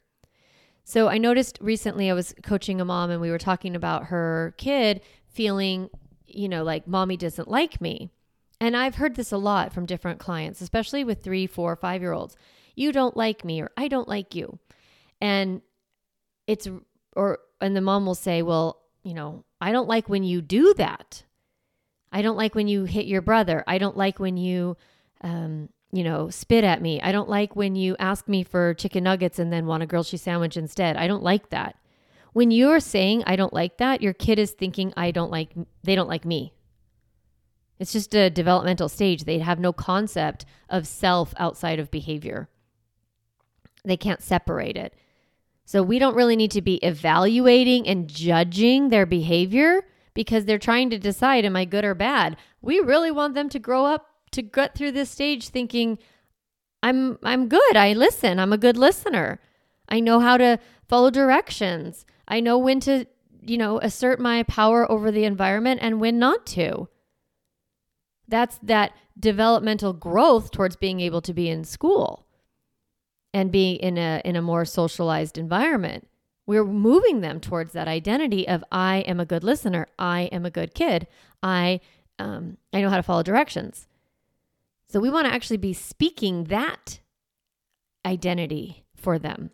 So 0.85 1.09
I 1.09 1.19
noticed 1.19 1.59
recently 1.61 2.09
I 2.09 2.15
was 2.15 2.35
coaching 2.45 2.81
a 2.81 2.85
mom 2.85 3.11
and 3.11 3.21
we 3.21 3.31
were 3.31 3.39
talking 3.39 3.75
about 3.75 4.07
her 4.07 4.55
kid 4.57 5.01
feeling, 5.27 5.91
you 6.27 6.49
know, 6.49 6.63
like 6.63 6.87
mommy 6.87 7.17
doesn't 7.17 7.49
like 7.49 7.81
me. 7.81 8.13
And 8.61 8.77
I've 8.77 8.95
heard 8.97 9.17
this 9.17 9.33
a 9.33 9.37
lot 9.37 9.73
from 9.73 9.87
different 9.87 10.19
clients, 10.19 10.61
especially 10.61 11.05
with 11.05 11.23
three, 11.23 11.47
four, 11.47 11.77
five 11.77 12.01
year 12.01 12.13
olds. 12.13 12.37
You 12.75 12.93
don't 12.93 13.17
like 13.17 13.45
me, 13.45 13.61
or 13.61 13.71
I 13.77 13.89
don't 13.89 14.09
like 14.09 14.35
you. 14.35 14.59
And 15.21 15.63
it's, 16.47 16.69
or, 17.15 17.39
and 17.61 17.77
the 17.77 17.81
mom 17.81 18.07
will 18.07 18.15
say, 18.15 18.43
well, 18.43 18.83
you 19.03 19.15
know, 19.15 19.45
I 19.61 19.73
don't 19.73 19.89
like 19.89 20.09
when 20.09 20.25
you 20.25 20.43
do 20.43 20.75
that. 20.75 21.25
I 22.13 22.23
don't 22.23 22.37
like 22.37 22.55
when 22.55 22.69
you 22.69 22.85
hit 22.85 23.07
your 23.07 23.23
brother. 23.23 23.65
I 23.67 23.79
don't 23.79 23.97
like 23.97 24.19
when 24.19 24.37
you, 24.37 24.77
um, 25.23 25.69
you 25.93 26.05
know, 26.05 26.31
spit 26.31 26.65
at 26.65 26.83
me. 26.83 27.01
I 27.01 27.13
don't 27.13 27.29
like 27.29 27.57
when 27.57 27.75
you 27.75 27.97
ask 27.99 28.29
me 28.29 28.43
for 28.43 28.75
chicken 28.75 29.05
nuggets 29.05 29.39
and 29.39 29.53
then 29.53 29.67
want 29.67 29.83
a 29.83 29.87
grilled 29.87 30.07
cheese 30.07 30.23
sandwich 30.23 30.57
instead. 30.57 30.97
I 30.97 31.07
don't 31.07 31.23
like 31.23 31.51
that. 31.51 31.77
When 32.33 32.51
you're 32.51 32.81
saying 32.81 33.25
I 33.27 33.37
don't 33.37 33.53
like 33.53 33.79
that, 33.79 34.03
your 34.03 34.13
kid 34.13 34.39
is 34.39 34.51
thinking 34.51 34.93
I 34.97 35.11
don't 35.11 35.31
like 35.31 35.51
they 35.85 35.95
don't 35.95 36.09
like 36.09 36.25
me. 36.25 36.53
It's 37.79 37.93
just 37.93 38.15
a 38.15 38.31
developmental 38.31 38.89
stage. 38.89 39.25
They 39.25 39.39
have 39.41 39.61
no 39.61 39.73
concept 39.73 40.47
of 40.69 40.87
self 40.87 41.35
outside 41.37 41.79
of 41.79 41.91
behavior. 41.91 42.49
They 43.85 43.97
can't 43.97 44.23
separate 44.23 44.77
it. 44.77 44.95
So 45.65 45.83
we 45.83 45.99
don't 45.99 46.15
really 46.15 46.37
need 46.37 46.53
to 46.53 46.63
be 46.63 46.77
evaluating 46.77 47.87
and 47.89 48.09
judging 48.09 48.89
their 48.89 49.05
behavior 49.05 49.83
because 50.15 50.45
they're 50.45 50.59
trying 50.59 50.91
to 50.91 50.99
decide 50.99 51.45
am 51.45 51.57
I 51.57 51.65
good 51.65 51.85
or 51.85 51.95
bad. 51.95 52.37
We 52.63 52.81
really 52.81 53.11
want 53.11 53.35
them 53.35 53.49
to 53.51 53.59
grow 53.59 53.85
up 53.85 54.09
to 54.31 54.43
get 54.43 54.75
through 54.75 54.93
this 54.93 55.11
stage 55.11 55.49
thinking 55.49 55.99
I'm 56.83 57.19
I'm 57.23 57.49
good. 57.49 57.77
I 57.77 57.93
listen. 57.95 58.39
I'm 58.39 58.53
a 58.53 58.59
good 58.59 58.77
listener. 58.77 59.41
I 59.89 60.01
know 60.01 60.21
how 60.21 60.37
to 60.37 60.59
follow 60.89 61.11
directions. 61.11 62.07
I 62.29 62.41
know 62.41 62.59
when 62.59 62.81
to, 62.81 63.07
you 63.43 63.59
know, 63.59 63.79
assert 63.81 64.21
my 64.21 64.43
power 64.45 64.91
over 64.91 65.11
the 65.11 65.25
environment 65.25 65.81
and 65.83 66.01
when 66.01 66.19
not 66.19 66.47
to. 66.47 66.89
That's 68.29 68.59
that 68.63 68.93
developmental 69.19 69.93
growth 69.93 70.51
towards 70.51 70.77
being 70.77 71.01
able 71.01 71.21
to 71.23 71.33
be 71.33 71.49
in 71.49 71.65
school 71.65 72.27
and 73.33 73.53
be 73.53 73.73
in 73.73 73.99
a 73.99 74.21
in 74.25 74.37
a 74.37 74.43
more 74.43 74.65
socialized 74.65 75.39
environment. 75.39 76.09
We're 76.47 76.65
moving 76.65 77.21
them 77.21 77.41
towards 77.41 77.73
that 77.73 77.89
identity 77.89 78.47
of 78.47 78.65
I 78.71 78.99
am 78.99 79.19
a 79.19 79.27
good 79.27 79.43
listener. 79.43 79.89
I 79.99 80.23
am 80.33 80.47
a 80.47 80.51
good 80.51 80.75
kid. 80.75 81.07
I 81.43 81.81
um, 82.19 82.57
I 82.73 82.81
know 82.81 82.91
how 82.91 82.97
to 82.97 83.03
follow 83.03 83.23
directions. 83.23 83.89
So 84.89 85.01
we 85.01 85.11
want 85.11 85.27
to 85.27 85.35
actually 85.35 85.57
be 85.57 85.73
speaking 85.73 86.45
that 86.45 87.01
identity 88.05 88.85
for 88.95 89.19
them. 89.19 89.51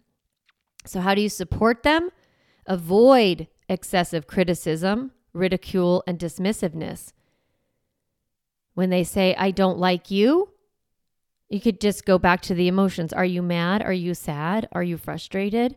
So 0.85 1.00
how 1.00 1.14
do 1.14 1.23
you 1.23 1.29
support 1.29 1.83
them? 1.83 2.11
Avoid 2.67 3.49
excessive 3.69 4.26
criticism, 4.26 5.12
ridicule, 5.33 6.05
and 6.07 6.19
dismissiveness. 6.19 7.12
When 8.75 8.91
they 8.91 9.05
say, 9.05 9.35
I 9.37 9.50
don't 9.50 9.79
like 9.79 10.11
you, 10.11 10.50
you 11.49 11.61
could 11.61 11.81
just 11.81 12.07
go 12.07 12.19
back 12.19 12.41
to 12.43 12.55
the 12.55 12.67
emotions. 12.67 13.12
Are 13.12 13.25
you 13.25 13.43
mad? 13.43 13.83
Are 13.83 13.93
you 13.93 14.14
sad? 14.14 14.69
Are 14.73 14.83
you 14.83 14.97
frustrated? 14.97 15.76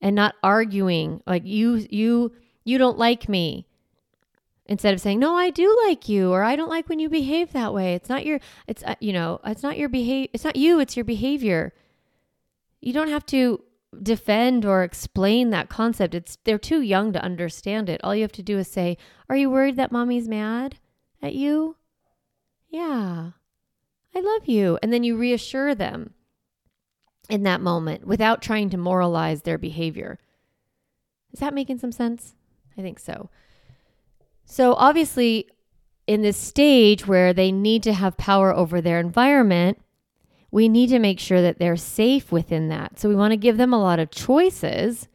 And 0.00 0.16
not 0.16 0.34
arguing 0.42 1.22
like 1.26 1.44
you 1.46 1.86
you 1.88 2.32
you 2.64 2.76
don't 2.76 2.98
like 2.98 3.28
me. 3.28 3.66
Instead 4.66 4.92
of 4.92 5.00
saying, 5.00 5.20
"No, 5.20 5.36
I 5.36 5.50
do 5.50 5.74
like 5.86 6.08
you," 6.08 6.32
or 6.32 6.42
"I 6.42 6.56
don't 6.56 6.68
like 6.68 6.88
when 6.88 6.98
you 6.98 7.08
behave 7.08 7.52
that 7.52 7.72
way." 7.72 7.94
It's 7.94 8.08
not 8.08 8.26
your 8.26 8.40
it's 8.66 8.82
uh, 8.82 8.96
you 9.00 9.12
know, 9.12 9.40
it's 9.44 9.62
not 9.62 9.78
your 9.78 9.88
behavior, 9.88 10.28
it's 10.32 10.44
not 10.44 10.56
you, 10.56 10.80
it's 10.80 10.96
your 10.96 11.04
behavior. 11.04 11.72
You 12.80 12.92
don't 12.92 13.08
have 13.08 13.24
to 13.26 13.62
defend 14.02 14.64
or 14.64 14.82
explain 14.82 15.50
that 15.50 15.68
concept. 15.68 16.14
It's 16.14 16.38
they're 16.44 16.58
too 16.58 16.82
young 16.82 17.12
to 17.12 17.22
understand 17.22 17.88
it. 17.88 18.00
All 18.02 18.16
you 18.16 18.22
have 18.22 18.32
to 18.32 18.42
do 18.42 18.58
is 18.58 18.66
say, 18.66 18.98
"Are 19.30 19.36
you 19.36 19.48
worried 19.48 19.76
that 19.76 19.92
mommy's 19.92 20.28
mad?" 20.28 20.78
At 21.22 21.34
you? 21.34 21.76
Yeah, 22.68 23.30
I 24.14 24.20
love 24.20 24.46
you. 24.46 24.78
And 24.82 24.92
then 24.92 25.04
you 25.04 25.16
reassure 25.16 25.74
them 25.74 26.14
in 27.28 27.42
that 27.42 27.60
moment 27.60 28.06
without 28.06 28.42
trying 28.42 28.70
to 28.70 28.76
moralize 28.76 29.42
their 29.42 29.58
behavior. 29.58 30.18
Is 31.32 31.40
that 31.40 31.54
making 31.54 31.78
some 31.78 31.92
sense? 31.92 32.34
I 32.78 32.82
think 32.82 32.98
so. 32.98 33.30
So, 34.44 34.74
obviously, 34.74 35.48
in 36.06 36.22
this 36.22 36.36
stage 36.36 37.06
where 37.06 37.32
they 37.32 37.50
need 37.50 37.82
to 37.82 37.92
have 37.92 38.16
power 38.16 38.54
over 38.54 38.80
their 38.80 39.00
environment, 39.00 39.80
we 40.50 40.68
need 40.68 40.88
to 40.90 40.98
make 40.98 41.18
sure 41.18 41.42
that 41.42 41.58
they're 41.58 41.76
safe 41.76 42.30
within 42.30 42.68
that. 42.68 42.98
So, 43.00 43.08
we 43.08 43.16
want 43.16 43.32
to 43.32 43.36
give 43.36 43.56
them 43.56 43.72
a 43.72 43.82
lot 43.82 43.98
of 43.98 44.10
choices 44.10 45.08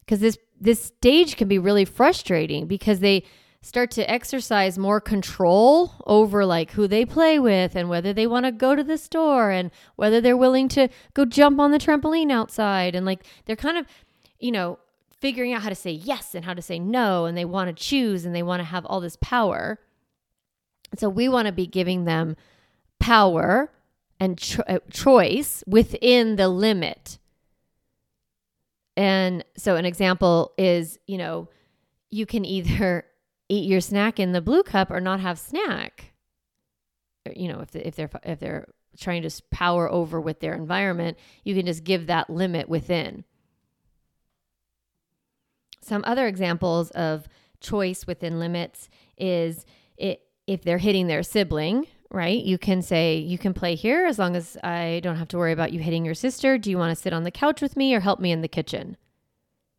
because 0.00 0.20
this 0.20 0.38
this 0.58 0.82
stage 0.82 1.36
can 1.36 1.48
be 1.48 1.58
really 1.58 1.84
frustrating 1.84 2.66
because 2.66 3.00
they 3.00 3.24
start 3.66 3.90
to 3.90 4.08
exercise 4.08 4.78
more 4.78 5.00
control 5.00 5.92
over 6.06 6.46
like 6.46 6.70
who 6.70 6.86
they 6.86 7.04
play 7.04 7.36
with 7.36 7.74
and 7.74 7.88
whether 7.88 8.12
they 8.12 8.24
want 8.24 8.46
to 8.46 8.52
go 8.52 8.76
to 8.76 8.84
the 8.84 8.96
store 8.96 9.50
and 9.50 9.72
whether 9.96 10.20
they're 10.20 10.36
willing 10.36 10.68
to 10.68 10.86
go 11.14 11.24
jump 11.24 11.58
on 11.58 11.72
the 11.72 11.78
trampoline 11.78 12.30
outside 12.30 12.94
and 12.94 13.04
like 13.04 13.24
they're 13.44 13.56
kind 13.56 13.76
of 13.76 13.84
you 14.38 14.52
know 14.52 14.78
figuring 15.20 15.52
out 15.52 15.62
how 15.62 15.68
to 15.68 15.74
say 15.74 15.90
yes 15.90 16.32
and 16.32 16.44
how 16.44 16.54
to 16.54 16.62
say 16.62 16.78
no 16.78 17.24
and 17.24 17.36
they 17.36 17.44
want 17.44 17.66
to 17.68 17.84
choose 17.84 18.24
and 18.24 18.36
they 18.36 18.42
want 18.42 18.60
to 18.60 18.64
have 18.64 18.86
all 18.86 19.00
this 19.00 19.18
power. 19.20 19.80
So 20.96 21.08
we 21.08 21.28
want 21.28 21.46
to 21.46 21.52
be 21.52 21.66
giving 21.66 22.04
them 22.04 22.36
power 23.00 23.72
and 24.20 24.38
cho- 24.38 24.62
uh, 24.68 24.78
choice 24.92 25.64
within 25.66 26.36
the 26.36 26.48
limit. 26.48 27.18
And 28.96 29.44
so 29.56 29.74
an 29.74 29.84
example 29.84 30.52
is 30.56 31.00
you 31.08 31.18
know 31.18 31.48
you 32.12 32.26
can 32.26 32.44
either 32.44 33.04
eat 33.48 33.68
your 33.68 33.80
snack 33.80 34.18
in 34.18 34.32
the 34.32 34.40
blue 34.40 34.62
cup 34.62 34.90
or 34.90 35.00
not 35.00 35.20
have 35.20 35.38
snack. 35.38 36.12
Uh, 37.26 37.30
you 37.34 37.48
know, 37.48 37.60
if 37.60 37.74
if 37.74 37.96
they're 37.96 38.10
if 38.22 38.38
they're 38.40 38.66
trying 38.98 39.22
to 39.22 39.42
power 39.50 39.90
over 39.90 40.20
with 40.20 40.40
their 40.40 40.54
environment, 40.54 41.18
you 41.44 41.54
can 41.54 41.66
just 41.66 41.84
give 41.84 42.06
that 42.06 42.30
limit 42.30 42.68
within. 42.68 43.24
some 45.86 46.02
other 46.06 46.26
examples 46.26 46.90
of 46.90 47.28
choice 47.60 48.06
within 48.06 48.38
limits 48.38 48.88
is 49.16 49.64
it, 49.96 50.20
if 50.46 50.62
they're 50.62 50.78
hitting 50.78 51.06
their 51.06 51.22
sibling, 51.22 51.86
right? 52.10 52.42
You 52.44 52.58
can 52.58 52.82
say, 52.82 53.18
you 53.18 53.38
can 53.38 53.54
play 53.54 53.74
here 53.74 54.06
as 54.06 54.18
long 54.18 54.36
as 54.36 54.56
I 54.62 55.00
don't 55.02 55.16
have 55.16 55.28
to 55.28 55.38
worry 55.38 55.52
about 55.52 55.72
you 55.72 55.80
hitting 55.80 56.04
your 56.04 56.14
sister. 56.14 56.58
Do 56.58 56.70
you 56.70 56.78
want 56.78 56.96
to 56.96 57.00
sit 57.00 57.12
on 57.12 57.22
the 57.22 57.30
couch 57.30 57.62
with 57.62 57.76
me 57.76 57.94
or 57.94 58.00
help 58.00 58.20
me 58.20 58.32
in 58.32 58.42
the 58.42 58.48
kitchen? 58.48 58.96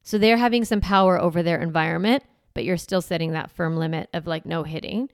So 0.02 0.18
they're 0.18 0.38
having 0.38 0.64
some 0.64 0.82
power 0.82 1.20
over 1.20 1.44
their 1.44 1.62
environment, 1.62 2.24
but 2.58 2.66
you're 2.66 2.76
still 2.76 3.04
setting 3.04 3.34
that 3.34 3.52
firm 3.52 3.78
limit 3.78 4.10
of 4.14 4.26
like 4.26 4.44
no 4.44 4.64
hitting. 4.64 5.12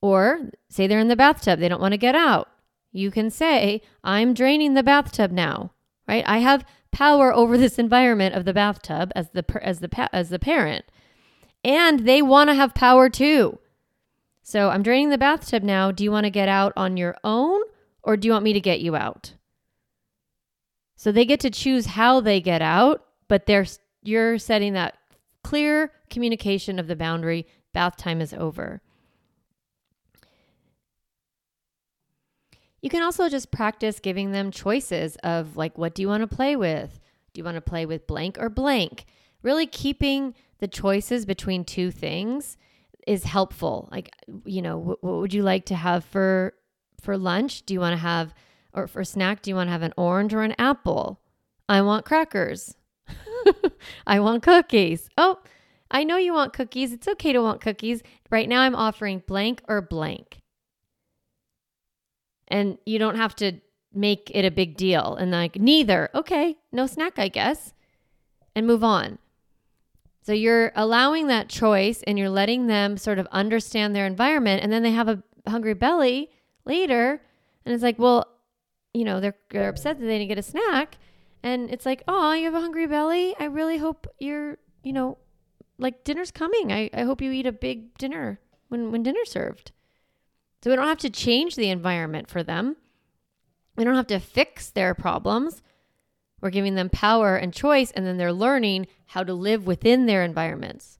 Or 0.00 0.48
say 0.70 0.86
they're 0.86 0.98
in 0.98 1.08
the 1.08 1.16
bathtub, 1.16 1.58
they 1.58 1.68
don't 1.68 1.82
want 1.82 1.92
to 1.92 1.98
get 1.98 2.14
out. 2.14 2.48
You 2.92 3.10
can 3.10 3.28
say, 3.30 3.82
I'm 4.02 4.32
draining 4.32 4.72
the 4.72 4.82
bathtub 4.82 5.30
now, 5.30 5.72
right? 6.08 6.24
I 6.26 6.38
have 6.38 6.64
power 6.92 7.30
over 7.30 7.58
this 7.58 7.78
environment 7.78 8.34
of 8.34 8.46
the 8.46 8.54
bathtub 8.54 9.12
as 9.14 9.32
the 9.32 9.44
as 9.62 9.80
the 9.80 10.14
as 10.14 10.30
the 10.30 10.38
parent. 10.38 10.86
And 11.62 12.06
they 12.06 12.22
want 12.22 12.48
to 12.48 12.54
have 12.54 12.72
power 12.72 13.10
too. 13.10 13.58
So 14.42 14.70
I'm 14.70 14.82
draining 14.82 15.10
the 15.10 15.18
bathtub 15.18 15.62
now. 15.62 15.90
Do 15.90 16.04
you 16.04 16.10
want 16.10 16.24
to 16.24 16.30
get 16.30 16.48
out 16.48 16.72
on 16.74 16.96
your 16.96 17.18
own 17.22 17.60
or 18.02 18.16
do 18.16 18.28
you 18.28 18.32
want 18.32 18.46
me 18.46 18.54
to 18.54 18.60
get 18.60 18.80
you 18.80 18.96
out? 18.96 19.34
So 20.96 21.12
they 21.12 21.26
get 21.26 21.40
to 21.40 21.50
choose 21.50 21.84
how 21.84 22.20
they 22.20 22.40
get 22.40 22.62
out, 22.62 23.04
but 23.28 23.44
they're 23.44 23.66
you're 24.02 24.38
setting 24.38 24.72
that 24.72 24.96
clear 25.44 25.92
communication 26.10 26.78
of 26.78 26.88
the 26.88 26.96
boundary. 26.96 27.46
Bath 27.72 27.96
time 27.96 28.20
is 28.20 28.32
over. 28.34 28.82
You 32.80 32.90
can 32.90 33.02
also 33.02 33.28
just 33.28 33.50
practice 33.50 34.00
giving 34.00 34.32
them 34.32 34.50
choices 34.50 35.16
of 35.22 35.56
like, 35.56 35.78
what 35.78 35.94
do 35.94 36.02
you 36.02 36.08
want 36.08 36.28
to 36.28 36.36
play 36.36 36.56
with? 36.56 37.00
Do 37.32 37.38
you 37.38 37.44
want 37.44 37.56
to 37.56 37.60
play 37.60 37.86
with 37.86 38.06
blank 38.06 38.36
or 38.38 38.50
blank? 38.50 39.06
Really 39.42 39.66
keeping 39.66 40.34
the 40.58 40.68
choices 40.68 41.24
between 41.24 41.64
two 41.64 41.90
things 41.90 42.56
is 43.06 43.24
helpful. 43.24 43.88
Like, 43.90 44.10
you 44.44 44.62
know, 44.62 44.78
what, 44.78 45.02
would 45.02 45.34
you 45.34 45.42
like 45.42 45.66
to 45.66 45.74
have 45.74 46.04
for 46.04 46.54
for 47.00 47.16
lunch? 47.18 47.64
Do 47.66 47.74
you 47.74 47.80
want 47.80 47.94
to 47.94 48.00
have 48.00 48.34
or 48.74 48.86
for 48.86 49.04
snack, 49.04 49.40
do 49.40 49.50
you 49.50 49.54
want 49.54 49.68
to 49.68 49.72
have 49.72 49.82
an 49.82 49.94
orange 49.96 50.34
or 50.34 50.42
an 50.42 50.54
apple? 50.58 51.20
I 51.68 51.80
want 51.80 52.04
crackers. 52.04 52.74
I 54.06 54.20
want 54.20 54.42
cookies. 54.42 55.08
Oh, 55.16 55.40
I 55.90 56.04
know 56.04 56.16
you 56.16 56.32
want 56.32 56.52
cookies. 56.52 56.92
It's 56.92 57.08
okay 57.08 57.32
to 57.32 57.40
want 57.40 57.60
cookies. 57.60 58.02
Right 58.30 58.48
now 58.48 58.62
I'm 58.62 58.74
offering 58.74 59.22
blank 59.26 59.62
or 59.68 59.80
blank. 59.80 60.40
And 62.48 62.78
you 62.84 62.98
don't 62.98 63.16
have 63.16 63.34
to 63.36 63.60
make 63.92 64.30
it 64.34 64.44
a 64.44 64.50
big 64.50 64.76
deal 64.76 65.14
and 65.14 65.30
like 65.30 65.58
neither. 65.58 66.10
Okay, 66.14 66.56
no 66.72 66.86
snack, 66.86 67.18
I 67.18 67.28
guess. 67.28 67.72
And 68.56 68.66
move 68.66 68.84
on. 68.84 69.18
So 70.22 70.32
you're 70.32 70.72
allowing 70.74 71.26
that 71.26 71.48
choice 71.48 72.02
and 72.06 72.18
you're 72.18 72.30
letting 72.30 72.66
them 72.66 72.96
sort 72.96 73.18
of 73.18 73.26
understand 73.30 73.94
their 73.94 74.06
environment 74.06 74.62
and 74.62 74.72
then 74.72 74.82
they 74.82 74.92
have 74.92 75.08
a 75.08 75.22
hungry 75.46 75.74
belly 75.74 76.30
later 76.64 77.20
and 77.64 77.74
it's 77.74 77.82
like, 77.82 77.98
well, 77.98 78.26
you 78.92 79.04
know, 79.04 79.20
they're, 79.20 79.34
they're 79.50 79.68
upset 79.68 79.98
that 79.98 80.06
they 80.06 80.18
didn't 80.18 80.28
get 80.28 80.38
a 80.38 80.42
snack 80.42 80.98
and 81.44 81.70
it's 81.70 81.86
like, 81.86 82.02
"Oh, 82.08 82.32
you 82.32 82.46
have 82.46 82.54
a 82.54 82.60
hungry 82.60 82.86
belly? 82.86 83.36
I 83.38 83.44
really 83.44 83.76
hope 83.76 84.08
you're, 84.18 84.56
you 84.82 84.92
know, 84.92 85.18
like 85.78 86.02
dinner's 86.02 86.30
coming. 86.30 86.72
I, 86.72 86.90
I 86.92 87.02
hope 87.02 87.20
you 87.20 87.30
eat 87.30 87.46
a 87.46 87.52
big 87.52 87.96
dinner 87.98 88.40
when 88.68 88.90
when 88.90 89.04
dinner's 89.04 89.30
served." 89.30 89.70
So 90.62 90.70
we 90.70 90.76
don't 90.76 90.88
have 90.88 90.98
to 90.98 91.10
change 91.10 91.54
the 91.54 91.68
environment 91.68 92.28
for 92.28 92.42
them. 92.42 92.76
We 93.76 93.84
don't 93.84 93.96
have 93.96 94.06
to 94.06 94.18
fix 94.18 94.70
their 94.70 94.94
problems. 94.94 95.62
We're 96.40 96.48
giving 96.50 96.74
them 96.74 96.88
power 96.88 97.36
and 97.36 97.52
choice, 97.52 97.90
and 97.90 98.06
then 98.06 98.16
they're 98.16 98.32
learning 98.32 98.86
how 99.06 99.22
to 99.24 99.34
live 99.34 99.66
within 99.66 100.06
their 100.06 100.22
environments. 100.22 100.98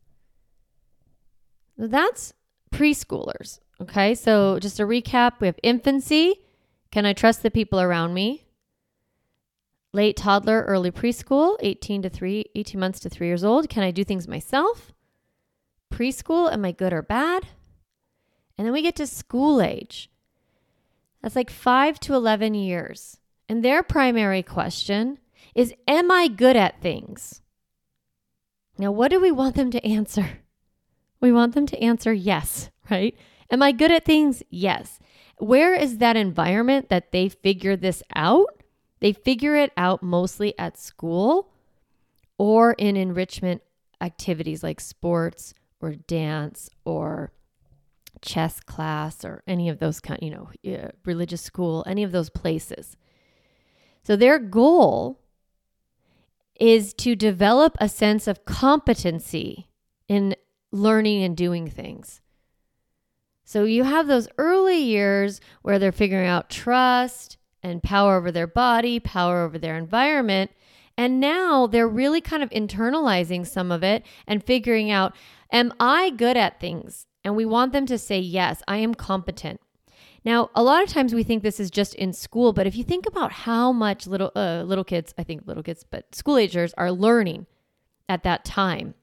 That's 1.79 2.35
preschoolers. 2.71 3.61
Okay, 3.81 4.15
so 4.15 4.59
just 4.59 4.79
a 4.79 4.85
recap 4.85 5.41
we 5.41 5.47
have 5.47 5.59
infancy. 5.63 6.43
Can 6.91 7.07
I 7.07 7.15
trust 7.15 7.43
the 7.43 7.51
people 7.51 7.81
around 7.81 8.13
me? 8.13 8.44
Late 9.95 10.17
toddler, 10.17 10.63
early 10.63 10.91
preschool, 10.91 11.57
18 11.61 12.02
to 12.02 12.11
3, 12.11 12.47
18 12.57 12.80
months 12.80 12.99
to 12.99 13.09
3 13.09 13.28
years 13.28 13.45
old. 13.45 13.69
Can 13.69 13.85
I 13.85 13.93
do 13.93 14.02
things 14.02 14.26
myself? 14.26 14.93
Preschool, 15.89 16.52
am 16.52 16.65
I 16.65 16.73
good 16.73 16.93
or 16.93 17.00
bad? 17.00 17.47
And 18.59 18.67
then 18.67 18.73
we 18.73 18.83
get 18.83 18.97
to 18.97 19.07
school 19.07 19.63
age. 19.63 20.11
That's 21.23 21.37
like 21.37 21.49
five 21.49 22.00
to 22.00 22.15
11 22.15 22.54
years. 22.54 23.19
And 23.49 23.65
their 23.65 23.85
primary 23.85 24.43
question 24.43 25.21
is 25.54 25.73
Am 25.87 26.11
I 26.11 26.26
good 26.26 26.57
at 26.57 26.83
things? 26.83 27.41
Now, 28.76 28.91
what 28.91 29.13
do 29.13 29.21
we 29.21 29.30
want 29.30 29.54
them 29.54 29.71
to 29.71 29.87
answer? 29.87 30.41
We 31.21 31.30
want 31.30 31.54
them 31.54 31.67
to 31.67 31.80
answer 31.80 32.13
yes, 32.13 32.69
right? 32.91 33.17
Am 33.49 33.63
I 33.63 33.71
good 33.71 33.93
at 33.93 34.04
things? 34.04 34.43
Yes. 34.50 34.99
Where 35.39 35.73
is 35.73 35.99
that 35.99 36.17
environment 36.17 36.89
that 36.89 37.13
they 37.13 37.28
figure 37.28 37.76
this 37.76 38.02
out? 38.17 38.64
They 39.04 39.12
figure 39.12 39.54
it 39.54 39.71
out 39.76 40.02
mostly 40.02 40.58
at 40.58 40.78
school 40.78 41.52
or 42.38 42.73
in 42.73 42.97
enrichment 42.97 43.60
activities 44.00 44.62
like 44.62 44.80
sports 44.80 45.52
or 45.78 45.95
dance 45.95 46.71
or 46.86 47.30
chess 48.23 48.60
class 48.60 49.23
or 49.23 49.43
any 49.47 49.69
of 49.69 49.78
those 49.78 50.00
kind, 50.00 50.21
you 50.23 50.30
know, 50.30 50.49
religious 51.04 51.43
school, 51.43 51.84
any 51.86 52.02
of 52.02 52.12
those 52.12 52.30
places. 52.30 52.97
So 54.04 54.17
their 54.17 54.38
goal 54.38 55.21
is 56.58 56.95
to 56.95 57.14
develop 57.14 57.76
a 57.82 57.90
sense 57.90 58.26
of 58.26 58.47
competency 58.47 59.69
in 60.08 60.34
learning 60.73 61.23
and 61.23 61.36
doing 61.36 61.69
things. 61.69 62.23
So 63.45 63.64
you 63.64 63.84
have 63.84 64.06
those 64.06 64.28
early 64.38 64.78
years 64.78 65.43
where 65.60 65.78
they're 65.78 65.93
figuring 65.93 66.26
out 66.26 66.49
trust 66.49 67.36
and 67.65 67.83
power 67.83 68.17
over 68.17 68.31
their 68.31 68.47
body, 68.47 69.00
power 69.00 69.43
over 69.43 69.59
their 69.59 69.77
environment. 69.77 70.53
And 70.97 71.19
now 71.19 71.67
they're 71.67 71.89
really 71.89 72.21
kind 72.21 72.43
of 72.43 72.50
internalizing 72.50 73.45
some 73.47 73.73
of 73.73 73.83
it 73.83 74.05
and 74.29 74.45
figuring 74.45 74.91
out, 74.91 75.17
am 75.50 75.73
I 75.81 76.11
good 76.11 76.37
at 76.37 76.61
things? 76.61 77.07
And 77.25 77.35
we 77.35 77.47
want 77.47 77.73
them 77.73 77.87
to 77.87 77.99
say, 77.99 78.21
yes, 78.21 78.63
I 78.69 78.77
am 78.77 78.95
competent. 78.95 79.61
Now, 80.25 80.50
a 80.55 80.63
lot 80.63 80.83
of 80.83 80.89
times 80.89 81.15
we 81.15 81.23
think 81.23 81.43
this 81.43 81.59
is 81.59 81.71
just 81.71 81.95
in 81.95 82.13
school, 82.13 82.53
but 82.53 82.67
if 82.67 82.77
you 82.77 82.85
think 82.85 83.07
about 83.07 83.33
how 83.33 83.73
much 83.73 84.07
little 84.07 84.31
uh, 84.37 84.63
little 84.63 84.85
kids, 84.85 85.13
I 85.19 85.25
think 85.25 85.47
little 85.47 85.63
kids, 85.63 85.85
but 85.89 86.15
school 86.15 86.39
agers 86.39 86.73
are 86.79 86.93
learning 86.93 87.47
at 88.09 88.23
that 88.23 88.45
time, 88.45 88.95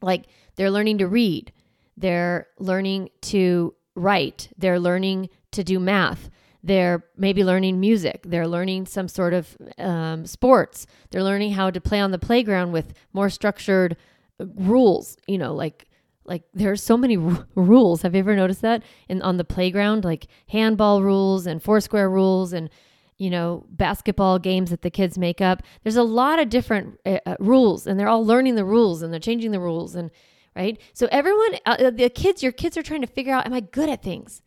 like 0.00 0.26
they're 0.56 0.70
learning 0.70 0.98
to 0.98 1.06
read, 1.06 1.52
they're 1.96 2.48
learning 2.58 3.10
to 3.22 3.74
write, 3.94 4.48
they're 4.56 4.80
learning 4.80 5.28
to 5.52 5.62
do 5.62 5.78
math, 5.78 6.28
they're 6.62 7.04
maybe 7.16 7.42
learning 7.44 7.80
music, 7.80 8.22
they're 8.24 8.46
learning 8.46 8.86
some 8.86 9.08
sort 9.08 9.34
of 9.34 9.56
um, 9.78 10.26
sports, 10.26 10.86
they're 11.10 11.22
learning 11.22 11.52
how 11.52 11.70
to 11.70 11.80
play 11.80 12.00
on 12.00 12.12
the 12.12 12.18
playground 12.18 12.72
with 12.72 12.94
more 13.12 13.28
structured 13.28 13.96
uh, 14.40 14.46
rules, 14.54 15.16
you 15.26 15.38
know, 15.38 15.54
like 15.54 15.86
like 16.24 16.44
there's 16.54 16.82
so 16.82 16.96
many 16.96 17.16
r- 17.16 17.46
rules. 17.54 18.02
Have 18.02 18.14
you 18.14 18.20
ever 18.20 18.36
noticed 18.36 18.62
that 18.62 18.82
in 19.08 19.20
on 19.22 19.36
the 19.36 19.44
playground, 19.44 20.04
like 20.04 20.28
handball 20.48 21.02
rules 21.02 21.46
and 21.46 21.62
foursquare 21.62 22.08
rules 22.08 22.52
and 22.52 22.70
you 23.18 23.28
know 23.28 23.66
basketball 23.70 24.38
games 24.38 24.70
that 24.70 24.82
the 24.82 24.90
kids 24.90 25.18
make 25.18 25.40
up? 25.40 25.62
There's 25.82 25.96
a 25.96 26.04
lot 26.04 26.38
of 26.38 26.48
different 26.48 27.00
uh, 27.04 27.18
uh 27.26 27.36
rules, 27.40 27.86
and 27.86 27.98
they're 27.98 28.08
all 28.08 28.24
learning 28.24 28.54
the 28.54 28.64
rules 28.64 29.02
and 29.02 29.12
they're 29.12 29.20
changing 29.20 29.50
the 29.50 29.60
rules 29.60 29.94
and 29.96 30.10
right. 30.54 30.80
So 30.92 31.08
everyone, 31.10 31.56
uh, 31.66 31.76
uh, 31.78 31.90
the 31.90 32.08
kids, 32.08 32.42
your 32.42 32.52
kids 32.52 32.76
are 32.76 32.82
trying 32.82 33.00
to 33.00 33.06
figure 33.08 33.34
out, 33.34 33.46
am 33.46 33.52
I 33.52 33.60
good 33.60 33.88
at 33.88 34.02
things? 34.02 34.42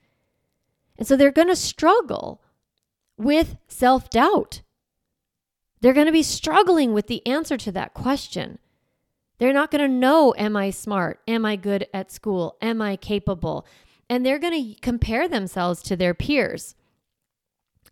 And 0.97 1.07
so 1.07 1.15
they're 1.15 1.31
going 1.31 1.49
to 1.49 1.55
struggle 1.55 2.41
with 3.17 3.57
self 3.67 4.09
doubt. 4.09 4.61
They're 5.81 5.93
going 5.93 6.07
to 6.07 6.11
be 6.11 6.23
struggling 6.23 6.93
with 6.93 7.07
the 7.07 7.25
answer 7.27 7.57
to 7.57 7.71
that 7.73 7.93
question. 7.93 8.59
They're 9.37 9.53
not 9.53 9.69
going 9.69 9.81
to 9.81 9.93
know, 9.93 10.33
am 10.37 10.55
I 10.55 10.69
smart? 10.69 11.19
Am 11.27 11.45
I 11.45 11.57
good 11.57 11.87
at 11.93 12.11
school? 12.11 12.55
Am 12.61 12.81
I 12.81 12.95
capable? 12.95 13.65
And 14.09 14.25
they're 14.25 14.39
going 14.39 14.73
to 14.73 14.79
compare 14.81 15.27
themselves 15.27 15.81
to 15.83 15.95
their 15.95 16.13
peers. 16.13 16.75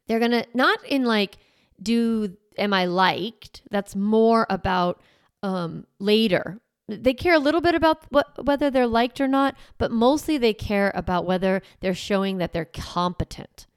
They're 0.07 0.19
going 0.19 0.31
to, 0.31 0.45
not 0.53 0.83
in 0.85 1.03
like, 1.03 1.37
do, 1.81 2.37
am 2.57 2.73
I 2.73 2.85
liked? 2.85 3.61
That's 3.69 3.95
more 3.95 4.47
about 4.49 5.01
um, 5.41 5.85
later. 5.99 6.59
They 6.87 7.13
care 7.13 7.33
a 7.33 7.39
little 7.39 7.61
bit 7.61 7.75
about 7.75 8.05
what, 8.09 8.45
whether 8.45 8.69
they're 8.69 8.87
liked 8.87 9.21
or 9.21 9.27
not, 9.27 9.55
but 9.77 9.91
mostly 9.91 10.37
they 10.37 10.53
care 10.53 10.91
about 10.95 11.25
whether 11.25 11.61
they're 11.79 11.93
showing 11.93 12.39
that 12.39 12.51
they're 12.51 12.65
competent. 12.65 13.67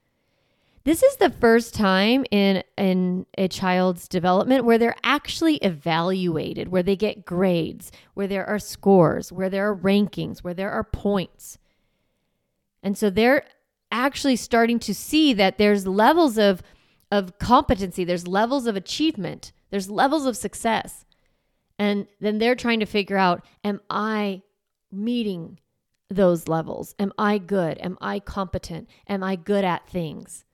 This 0.83 1.03
is 1.03 1.17
the 1.17 1.29
first 1.29 1.73
time 1.73 2.25
in 2.31 2.63
in 2.77 3.25
a 3.37 3.49
child's 3.49 4.07
development 4.07 4.63
where 4.63 4.77
they're 4.77 4.95
actually 5.03 5.57
evaluated, 5.57 6.69
where 6.69 6.83
they 6.83 6.95
get 6.95 7.25
grades, 7.25 7.91
where 8.13 8.27
there 8.27 8.45
are 8.45 8.59
scores, 8.59 9.29
where 9.29 9.49
there 9.49 9.69
are 9.69 9.75
rankings, 9.75 10.39
where 10.39 10.53
there 10.53 10.71
are 10.71 10.85
points. 10.85 11.57
And 12.81 12.97
so 12.97 13.09
they're 13.09 13.43
actually 13.91 14.37
starting 14.37 14.79
to 14.79 14.95
see 14.95 15.33
that 15.33 15.57
there's 15.57 15.87
levels 15.87 16.37
of 16.37 16.63
of 17.11 17.37
competency, 17.37 18.05
there's 18.05 18.27
levels 18.27 18.65
of 18.65 18.77
achievement, 18.77 19.51
there's 19.71 19.89
levels 19.89 20.25
of 20.25 20.37
success. 20.37 21.05
And 21.79 22.07
then 22.19 22.39
they're 22.39 22.55
trying 22.55 22.79
to 22.79 22.85
figure 22.85 23.17
out 23.17 23.45
am 23.63 23.81
I 23.89 24.41
meeting 24.91 25.59
those 26.09 26.47
levels? 26.47 26.95
Am 26.99 27.13
I 27.17 27.37
good? 27.37 27.77
Am 27.79 27.97
I 28.01 28.19
competent? 28.19 28.89
Am 29.07 29.23
I 29.23 29.35
good 29.35 29.63
at 29.63 29.87
things? 29.87 30.45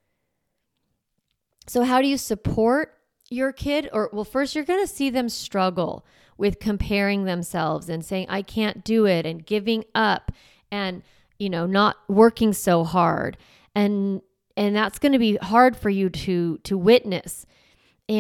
So, 1.67 1.83
how 1.83 2.01
do 2.01 2.07
you 2.07 2.17
support 2.17 2.97
your 3.29 3.51
kid? 3.53 3.89
Or, 3.93 4.09
well, 4.11 4.25
first, 4.25 4.55
you're 4.55 4.65
going 4.65 4.85
to 4.85 4.93
see 4.93 5.09
them 5.09 5.29
struggle 5.29 6.05
with 6.37 6.59
comparing 6.59 7.23
themselves 7.23 7.89
and 7.89 8.03
saying, 8.03 8.27
I 8.29 8.41
can't 8.41 8.83
do 8.83 9.05
it, 9.05 9.25
and 9.25 9.45
giving 9.45 9.85
up 9.95 10.31
and, 10.71 11.03
you 11.39 11.49
know, 11.49 11.65
not 11.65 11.97
working 12.09 12.53
so 12.53 12.83
hard. 12.83 13.37
And, 13.75 14.21
and 14.57 14.75
that's 14.75 14.99
going 14.99 15.13
to 15.13 15.19
be 15.19 15.37
hard 15.37 15.77
for 15.77 15.89
you 15.89 16.09
to 16.09 16.57
to 16.59 16.77
witness 16.77 17.45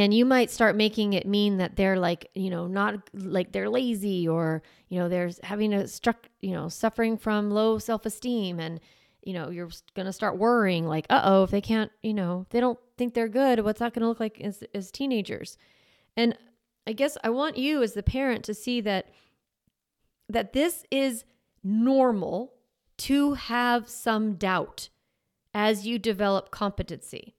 and 0.01 0.13
you 0.13 0.25
might 0.25 0.49
start 0.49 0.75
making 0.75 1.13
it 1.13 1.27
mean 1.27 1.57
that 1.57 1.75
they're 1.75 1.99
like 1.99 2.29
you 2.33 2.49
know 2.49 2.67
not 2.67 2.95
like 3.13 3.51
they're 3.51 3.69
lazy 3.69 4.27
or 4.27 4.63
you 4.89 4.99
know 4.99 5.07
they're 5.07 5.29
having 5.43 5.73
a 5.73 5.87
struck 5.87 6.27
you 6.41 6.51
know 6.51 6.67
suffering 6.67 7.17
from 7.17 7.51
low 7.51 7.77
self-esteem 7.77 8.59
and 8.59 8.79
you 9.21 9.33
know 9.33 9.49
you're 9.49 9.69
going 9.95 10.05
to 10.05 10.13
start 10.13 10.37
worrying 10.37 10.87
like 10.87 11.05
uh-oh 11.09 11.43
if 11.43 11.51
they 11.51 11.61
can't 11.61 11.91
you 12.01 12.13
know 12.13 12.45
they 12.49 12.59
don't 12.59 12.79
think 12.97 13.13
they're 13.13 13.27
good 13.27 13.59
what's 13.59 13.79
that 13.79 13.93
going 13.93 14.01
to 14.01 14.07
look 14.07 14.19
like 14.19 14.39
as, 14.41 14.63
as 14.73 14.91
teenagers? 14.91 15.57
And 16.17 16.37
i 16.87 16.93
guess 16.93 17.17
i 17.23 17.29
want 17.29 17.57
you 17.57 17.83
as 17.83 17.93
the 17.93 18.03
parent 18.03 18.43
to 18.45 18.53
see 18.53 18.81
that 18.81 19.07
that 20.29 20.53
this 20.53 20.85
is 20.91 21.23
normal 21.63 22.53
to 22.97 23.33
have 23.33 23.89
some 23.89 24.35
doubt 24.35 24.89
as 25.53 25.85
you 25.85 25.99
develop 25.99 26.51
competency 26.51 27.35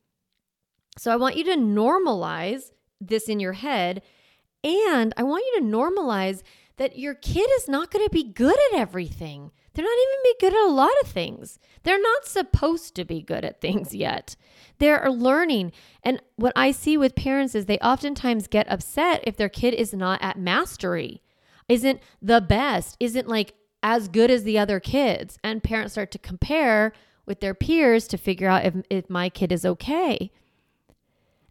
so 0.97 1.13
I 1.13 1.17
want 1.17 1.37
you 1.37 1.45
to 1.45 1.57
normalize 1.57 2.71
this 3.01 3.29
in 3.29 3.41
your 3.41 3.55
head. 3.55 4.03
And 4.63 5.13
I 5.17 5.23
want 5.23 5.45
you 5.45 5.61
to 5.61 5.67
normalize 5.67 6.43
that 6.77 6.99
your 6.99 7.15
kid 7.15 7.49
is 7.57 7.69
not 7.69 7.91
going 7.91 8.05
to 8.05 8.11
be 8.11 8.25
good 8.25 8.57
at 8.73 8.79
everything. 8.79 9.51
They're 9.73 9.85
not 9.85 9.91
even 9.91 10.23
be 10.23 10.35
good 10.41 10.55
at 10.55 10.69
a 10.69 10.73
lot 10.73 10.93
of 11.03 11.09
things. 11.09 11.59
They're 11.83 12.01
not 12.01 12.27
supposed 12.27 12.95
to 12.97 13.05
be 13.05 13.23
good 13.23 13.45
at 13.45 13.61
things 13.61 13.95
yet. 13.95 14.37
They're 14.79 15.11
learning. 15.11 15.73
And 16.03 16.21
what 16.37 16.53
I 16.57 16.71
see 16.71 16.97
with 16.97 17.15
parents 17.15 17.55
is 17.55 17.67
they 17.67 17.79
oftentimes 17.79 18.47
get 18.47 18.71
upset 18.71 19.23
if 19.25 19.37
their 19.37 19.49
kid 19.49 19.75
is 19.75 19.93
not 19.93 20.23
at 20.23 20.39
mastery, 20.39 21.23
isn't 21.69 22.01
the 22.23 22.41
best, 22.41 22.97
isn't 23.01 23.29
like 23.29 23.55
as 23.83 24.09
good 24.09 24.31
as 24.31 24.45
the 24.45 24.59
other 24.59 24.81
kids. 24.81 25.39
And 25.45 25.63
parents 25.63 25.93
start 25.93 26.11
to 26.13 26.19
compare 26.19 26.93
with 27.27 27.41
their 27.41 27.55
peers 27.55 28.07
to 28.09 28.17
figure 28.17 28.49
out 28.49 28.65
if, 28.65 28.75
if 28.91 29.11
my 29.11 29.29
kid 29.29 29.53
is 29.53 29.65
okay. 29.65 30.31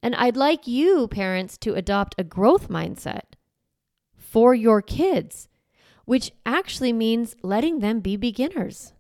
And 0.03 0.15
I'd 0.15 0.35
like 0.35 0.67
you, 0.67 1.07
parents, 1.07 1.57
to 1.59 1.75
adopt 1.75 2.15
a 2.17 2.25
growth 2.25 2.67
mindset 2.67 3.21
for 4.17 4.53
your 4.53 4.81
kids, 4.81 5.47
which 6.03 6.33
actually 6.45 6.91
means 6.91 7.37
letting 7.41 7.79
them 7.79 8.01
be 8.01 8.17
beginners, 8.17 8.91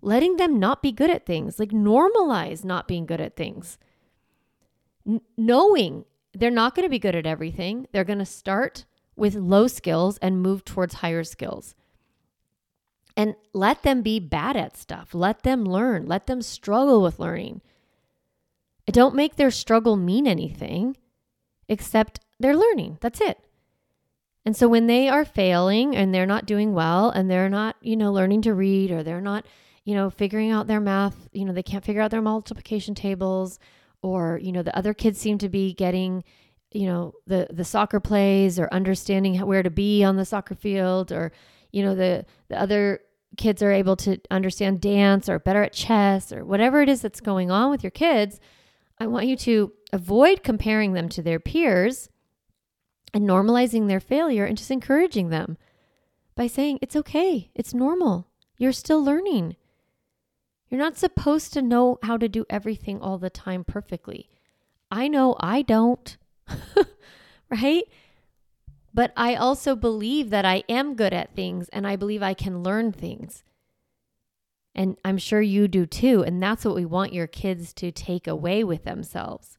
letting 0.00 0.36
them 0.36 0.60
not 0.60 0.82
be 0.82 0.92
good 0.92 1.10
at 1.10 1.26
things, 1.26 1.58
like 1.58 1.70
normalize 1.70 2.64
not 2.64 2.86
being 2.86 3.06
good 3.06 3.20
at 3.20 3.34
things. 3.34 3.76
N- 5.04 5.20
knowing 5.36 6.04
they're 6.32 6.48
not 6.48 6.76
going 6.76 6.86
to 6.86 6.90
be 6.90 7.00
good 7.00 7.16
at 7.16 7.26
everything, 7.26 7.88
they're 7.90 8.04
going 8.04 8.20
to 8.20 8.24
start 8.24 8.84
with 9.16 9.34
low 9.34 9.66
skills 9.66 10.16
and 10.18 10.40
move 10.40 10.64
towards 10.64 10.94
higher 10.94 11.24
skills. 11.24 11.74
And 13.16 13.34
let 13.52 13.82
them 13.82 14.02
be 14.02 14.20
bad 14.20 14.56
at 14.56 14.76
stuff. 14.76 15.12
Let 15.12 15.42
them 15.42 15.64
learn. 15.64 16.06
Let 16.06 16.28
them 16.28 16.40
struggle 16.40 17.02
with 17.02 17.18
learning. 17.18 17.62
Don't 18.90 19.14
make 19.14 19.36
their 19.36 19.50
struggle 19.50 19.96
mean 19.96 20.26
anything 20.26 20.96
except 21.68 22.20
they're 22.38 22.56
learning. 22.56 22.98
That's 23.00 23.20
it. 23.20 23.38
And 24.44 24.56
so 24.56 24.68
when 24.68 24.86
they 24.86 25.08
are 25.08 25.24
failing 25.24 25.94
and 25.94 26.14
they're 26.14 26.26
not 26.26 26.46
doing 26.46 26.72
well 26.72 27.10
and 27.10 27.30
they're 27.30 27.50
not, 27.50 27.76
you 27.82 27.96
know, 27.96 28.12
learning 28.12 28.42
to 28.42 28.54
read 28.54 28.90
or 28.90 29.02
they're 29.02 29.20
not, 29.20 29.46
you 29.84 29.94
know, 29.94 30.08
figuring 30.08 30.50
out 30.50 30.66
their 30.66 30.80
math, 30.80 31.28
you 31.32 31.44
know, 31.44 31.52
they 31.52 31.62
can't 31.62 31.84
figure 31.84 32.00
out 32.00 32.10
their 32.10 32.22
multiplication 32.22 32.94
tables 32.94 33.58
or, 34.02 34.40
you 34.42 34.50
know, 34.50 34.62
the 34.62 34.76
other 34.76 34.94
kids 34.94 35.20
seem 35.20 35.36
to 35.38 35.48
be 35.48 35.74
getting, 35.74 36.24
you 36.72 36.86
know, 36.86 37.12
the 37.26 37.48
the 37.50 37.64
soccer 37.64 38.00
plays 38.00 38.58
or 38.58 38.68
understanding 38.72 39.38
where 39.40 39.62
to 39.62 39.70
be 39.70 40.02
on 40.02 40.16
the 40.16 40.24
soccer 40.24 40.54
field 40.54 41.12
or, 41.12 41.32
you 41.70 41.82
know, 41.82 41.94
the 41.94 42.24
the 42.48 42.60
other 42.60 43.00
kids 43.36 43.62
are 43.62 43.72
able 43.72 43.96
to 43.96 44.18
understand 44.30 44.80
dance 44.80 45.28
or 45.28 45.38
better 45.38 45.62
at 45.62 45.72
chess 45.72 46.32
or 46.32 46.44
whatever 46.44 46.80
it 46.80 46.88
is 46.88 47.02
that's 47.02 47.20
going 47.20 47.50
on 47.50 47.70
with 47.70 47.84
your 47.84 47.90
kids 47.90 48.40
I 49.00 49.06
want 49.06 49.26
you 49.26 49.36
to 49.36 49.72
avoid 49.94 50.42
comparing 50.42 50.92
them 50.92 51.08
to 51.08 51.22
their 51.22 51.40
peers 51.40 52.10
and 53.14 53.26
normalizing 53.26 53.88
their 53.88 53.98
failure 53.98 54.44
and 54.44 54.58
just 54.58 54.70
encouraging 54.70 55.30
them 55.30 55.56
by 56.36 56.46
saying, 56.46 56.78
it's 56.82 56.94
okay, 56.94 57.50
it's 57.54 57.72
normal, 57.74 58.28
you're 58.58 58.72
still 58.72 59.02
learning. 59.02 59.56
You're 60.68 60.78
not 60.78 60.98
supposed 60.98 61.52
to 61.54 61.62
know 61.62 61.98
how 62.02 62.16
to 62.18 62.28
do 62.28 62.44
everything 62.48 63.00
all 63.00 63.18
the 63.18 63.30
time 63.30 63.64
perfectly. 63.64 64.28
I 64.90 65.08
know 65.08 65.34
I 65.40 65.62
don't, 65.62 66.16
right? 67.50 67.84
But 68.92 69.12
I 69.16 69.34
also 69.34 69.74
believe 69.74 70.30
that 70.30 70.44
I 70.44 70.62
am 70.68 70.94
good 70.94 71.12
at 71.12 71.34
things 71.34 71.68
and 71.70 71.86
I 71.86 71.96
believe 71.96 72.22
I 72.22 72.34
can 72.34 72.62
learn 72.62 72.92
things. 72.92 73.42
And 74.74 74.96
I'm 75.04 75.18
sure 75.18 75.40
you 75.40 75.68
do 75.68 75.86
too. 75.86 76.22
And 76.22 76.42
that's 76.42 76.64
what 76.64 76.74
we 76.74 76.84
want 76.84 77.12
your 77.12 77.26
kids 77.26 77.72
to 77.74 77.90
take 77.90 78.26
away 78.26 78.62
with 78.64 78.84
themselves. 78.84 79.58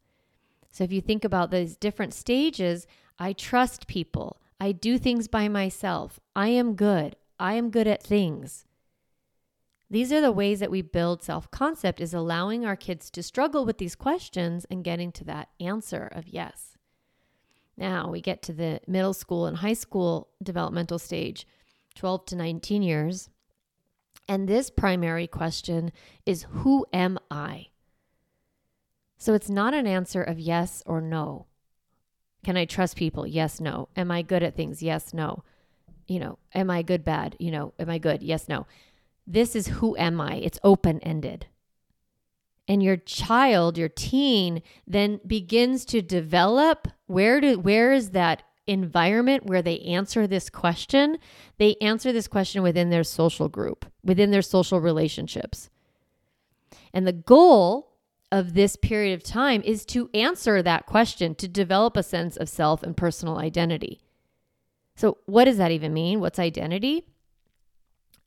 So 0.72 0.84
if 0.84 0.92
you 0.92 1.02
think 1.02 1.26
about 1.26 1.52
those 1.52 1.76
different 1.76 2.14
stages, 2.14 2.88
I 3.20 3.34
trust 3.34 3.88
people. 3.88 4.42
I 4.60 4.72
do 4.72 4.98
things 4.98 5.28
by 5.28 5.48
myself. 5.48 6.20
I 6.36 6.50
am 6.50 6.76
good. 6.76 7.16
I 7.40 7.54
am 7.54 7.72
good 7.72 7.88
at 7.88 8.04
things. 8.04 8.66
These 9.90 10.14
are 10.14 10.22
the 10.22 10.32
ways 10.32 10.62
that 10.62 10.72
we 10.72 10.82
build 10.82 11.22
self 11.22 11.52
concept 11.52 12.00
is 12.00 12.14
allowing 12.14 12.66
our 12.66 12.78
kids 12.78 13.10
to 13.12 13.22
struggle 13.22 13.66
with 13.66 13.78
these 13.78 13.96
questions 13.96 14.66
and 14.72 14.86
getting 14.86 15.12
to 15.14 15.26
that 15.26 15.50
answer 15.60 16.08
of 16.14 16.30
yes. 16.30 16.78
Now 17.76 18.10
we 18.10 18.22
get 18.22 18.42
to 18.44 18.54
the 18.54 18.80
middle 18.88 19.14
school 19.14 19.46
and 19.46 19.58
high 19.58 19.74
school 19.74 20.30
developmental 20.42 21.00
stage, 21.00 21.46
12 21.96 22.26
to 22.28 22.36
19 22.38 22.84
years. 22.84 23.30
And 24.32 24.48
this 24.48 24.70
primary 24.70 25.28
question 25.28 25.92
is 26.26 26.46
Who 26.52 26.86
am 26.94 27.20
I? 27.30 27.68
So 29.18 29.34
it's 29.34 29.50
not 29.50 29.74
an 29.74 29.86
answer 29.86 30.24
of 30.24 30.40
yes 30.40 30.82
or 30.86 31.02
no. 31.02 31.48
Can 32.46 32.56
I 32.56 32.64
trust 32.64 32.96
people? 32.96 33.28
Yes, 33.28 33.60
no. 33.60 33.90
Am 33.98 34.10
I 34.10 34.22
good 34.22 34.42
at 34.42 34.56
things? 34.56 34.82
Yes, 34.82 35.14
no. 35.14 35.44
You 36.08 36.22
know, 36.22 36.40
am 36.56 36.70
I 36.70 36.82
good, 36.82 37.04
bad? 37.04 37.36
You 37.40 37.52
know, 37.52 37.74
am 37.78 37.90
I 37.90 37.98
good? 37.98 38.24
Yes, 38.24 38.48
no. 38.48 38.68
This 39.28 39.54
is 39.54 39.68
who 39.68 39.98
am 39.98 40.22
I? 40.22 40.36
It's 40.36 40.60
open 40.64 41.02
ended. 41.02 41.48
And 42.70 42.82
your 42.82 42.96
child, 42.96 43.78
your 43.78 43.90
teen, 43.90 44.62
then 44.88 45.20
begins 45.28 45.84
to 45.88 46.02
develop 46.02 46.88
where 47.06 47.42
do 47.42 47.60
where 47.60 47.92
is 47.92 48.12
that 48.12 48.44
environment 48.68 49.46
where 49.46 49.62
they 49.62 49.80
answer 49.80 50.28
this 50.28 50.50
question, 50.50 51.18
they 51.58 51.76
answer 51.82 52.12
this 52.12 52.28
question 52.28 52.64
within 52.64 52.90
their 52.90 53.04
social 53.04 53.50
group, 53.50 53.86
within 54.04 54.32
their 54.32 54.42
social 54.42 54.80
relationships. 54.80 55.70
And 56.94 57.08
the 57.08 57.14
goal 57.14 57.98
of 58.32 58.54
this 58.54 58.76
period 58.76 59.14
of 59.14 59.24
time 59.24 59.62
is 59.64 59.86
to 59.86 60.10
answer 60.14 60.62
that 60.62 60.86
question, 60.86 61.36
to 61.36 61.48
develop 61.48 61.98
a 61.98 62.04
sense 62.04 62.38
of 62.38 62.48
self 62.48 62.82
and 62.84 62.96
personal 62.96 63.38
identity. 63.38 64.02
So, 64.96 65.18
what 65.26 65.46
does 65.46 65.58
that 65.58 65.72
even 65.72 65.94
mean? 65.94 66.20
What's 66.20 66.40
identity? 66.40 67.06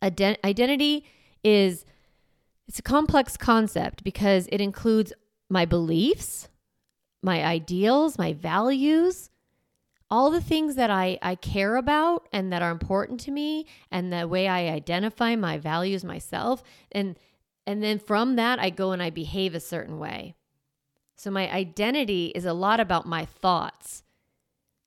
Ident- 0.03 0.45
identity 0.45 1.07
is 1.43 1.85
it's 2.67 2.79
a 2.79 2.83
complex 2.83 3.37
concept 3.37 4.05
because 4.05 4.49
it 4.51 4.61
includes 4.61 5.13
my 5.49 5.65
beliefs, 5.65 6.49
my 7.23 7.45
ideals, 7.45 8.19
my 8.19 8.33
values, 8.33 9.31
all 10.11 10.31
the 10.31 10.41
things 10.41 10.75
that 10.77 10.91
I, 10.91 11.19
I 11.23 11.35
care 11.35 11.77
about 11.77 12.29
and 12.33 12.53
that 12.53 12.63
are 12.63 12.71
important 12.71 13.21
to 13.21 13.31
me 13.31 13.67
and 13.91 14.13
the 14.13 14.29
way 14.29 14.47
I 14.47 14.69
identify 14.69 15.35
my 15.37 15.59
values 15.59 16.05
myself 16.05 16.63
and 16.93 17.17
and 17.67 17.83
then 17.83 17.99
from 17.99 18.37
that 18.37 18.59
I 18.59 18.69
go 18.69 18.93
and 18.93 19.03
I 19.03 19.09
behave 19.09 19.55
a 19.55 19.61
certain 19.61 19.99
way. 19.99 20.35
So 21.17 21.31
my 21.31 21.51
identity 21.51 22.27
is 22.35 22.45
a 22.45 22.53
lot 22.53 22.79
about 22.79 23.07
my 23.07 23.25
thoughts 23.25 24.03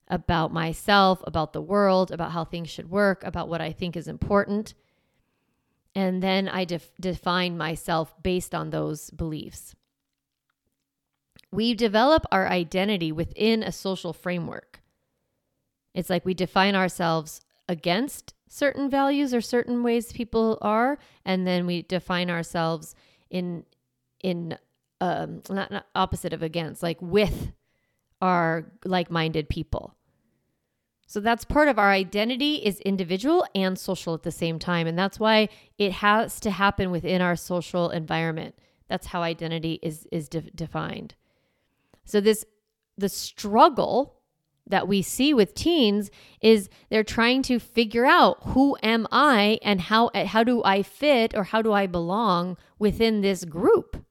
about 0.08 0.52
myself, 0.52 1.22
about 1.24 1.52
the 1.52 1.60
world, 1.60 2.10
about 2.10 2.32
how 2.32 2.44
things 2.44 2.70
should 2.70 2.90
work, 2.90 3.22
about 3.24 3.48
what 3.48 3.60
I 3.60 3.72
think 3.72 3.96
is 3.96 4.08
important. 4.08 4.74
And 5.94 6.22
then 6.22 6.48
I 6.48 6.64
def- 6.64 6.92
define 7.00 7.58
myself 7.58 8.14
based 8.22 8.54
on 8.54 8.70
those 8.70 9.10
beliefs. 9.10 9.74
We 11.50 11.74
develop 11.74 12.24
our 12.30 12.46
identity 12.46 13.10
within 13.12 13.62
a 13.62 13.72
social 13.72 14.12
framework. 14.12 14.77
It's 15.98 16.08
like 16.08 16.24
we 16.24 16.32
define 16.32 16.76
ourselves 16.76 17.40
against 17.68 18.32
certain 18.48 18.88
values 18.88 19.34
or 19.34 19.40
certain 19.40 19.82
ways 19.82 20.12
people 20.12 20.58
are, 20.62 20.96
and 21.24 21.44
then 21.44 21.66
we 21.66 21.82
define 21.82 22.30
ourselves 22.30 22.94
in 23.30 23.64
in 24.20 24.56
um, 25.00 25.42
not, 25.50 25.72
not 25.72 25.86
opposite 25.96 26.32
of 26.32 26.42
against, 26.42 26.82
like 26.82 27.02
with 27.02 27.52
our 28.20 28.70
like-minded 28.84 29.48
people. 29.48 29.96
So 31.08 31.18
that's 31.18 31.44
part 31.44 31.68
of 31.68 31.78
our 31.78 31.90
identity 31.90 32.56
is 32.56 32.80
individual 32.80 33.44
and 33.54 33.76
social 33.76 34.14
at 34.14 34.22
the 34.22 34.30
same 34.30 34.58
time. 34.58 34.86
And 34.86 34.98
that's 34.98 35.18
why 35.18 35.48
it 35.78 35.92
has 35.92 36.38
to 36.40 36.50
happen 36.50 36.90
within 36.92 37.20
our 37.20 37.34
social 37.34 37.90
environment. 37.90 38.54
That's 38.88 39.08
how 39.08 39.22
identity 39.22 39.80
is 39.82 40.06
is 40.12 40.28
de- 40.28 40.42
defined. 40.42 41.16
So 42.04 42.20
this 42.20 42.44
the 42.96 43.08
struggle 43.08 44.17
that 44.68 44.88
we 44.88 45.02
see 45.02 45.34
with 45.34 45.54
teens 45.54 46.10
is 46.40 46.68
they're 46.90 47.04
trying 47.04 47.42
to 47.42 47.58
figure 47.58 48.06
out 48.06 48.38
who 48.42 48.76
am 48.82 49.06
I 49.10 49.58
and 49.62 49.80
how 49.80 50.10
how 50.14 50.44
do 50.44 50.62
I 50.64 50.82
fit 50.82 51.34
or 51.34 51.44
how 51.44 51.62
do 51.62 51.72
I 51.72 51.86
belong 51.86 52.56
within 52.78 53.20
this 53.20 53.44
group. 53.44 54.04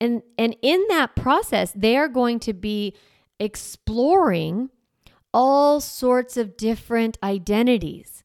And 0.00 0.22
and 0.38 0.56
in 0.62 0.84
that 0.88 1.16
process 1.16 1.72
they 1.74 1.96
are 1.96 2.08
going 2.08 2.38
to 2.40 2.52
be 2.52 2.94
exploring 3.38 4.70
all 5.32 5.80
sorts 5.80 6.36
of 6.36 6.56
different 6.56 7.18
identities. 7.22 8.24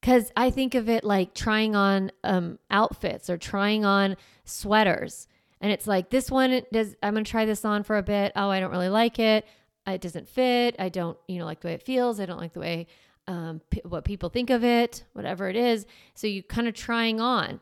Cuz 0.00 0.32
I 0.36 0.50
think 0.50 0.74
of 0.74 0.88
it 0.88 1.04
like 1.04 1.34
trying 1.34 1.76
on 1.76 2.10
um, 2.24 2.58
outfits 2.70 3.30
or 3.30 3.38
trying 3.38 3.84
on 3.84 4.16
sweaters. 4.44 5.28
And 5.60 5.70
it's 5.70 5.86
like 5.86 6.10
this 6.10 6.28
one 6.28 6.62
does 6.72 6.96
I'm 7.02 7.14
going 7.14 7.24
to 7.24 7.30
try 7.30 7.44
this 7.44 7.64
on 7.64 7.84
for 7.84 7.96
a 7.96 8.02
bit. 8.02 8.32
Oh, 8.34 8.50
I 8.50 8.58
don't 8.58 8.72
really 8.72 8.88
like 8.88 9.18
it 9.18 9.46
it 9.86 10.00
doesn't 10.00 10.28
fit. 10.28 10.76
I 10.78 10.88
don't, 10.88 11.18
you 11.26 11.38
know, 11.38 11.44
like 11.44 11.60
the 11.60 11.68
way 11.68 11.74
it 11.74 11.82
feels. 11.82 12.20
I 12.20 12.26
don't 12.26 12.40
like 12.40 12.52
the 12.52 12.60
way 12.60 12.86
um, 13.26 13.60
p- 13.70 13.82
what 13.84 14.04
people 14.04 14.28
think 14.28 14.50
of 14.50 14.62
it, 14.64 15.04
whatever 15.12 15.48
it 15.48 15.56
is. 15.56 15.86
So 16.14 16.26
you 16.26 16.42
kind 16.42 16.68
of 16.68 16.74
trying 16.74 17.20
on. 17.20 17.60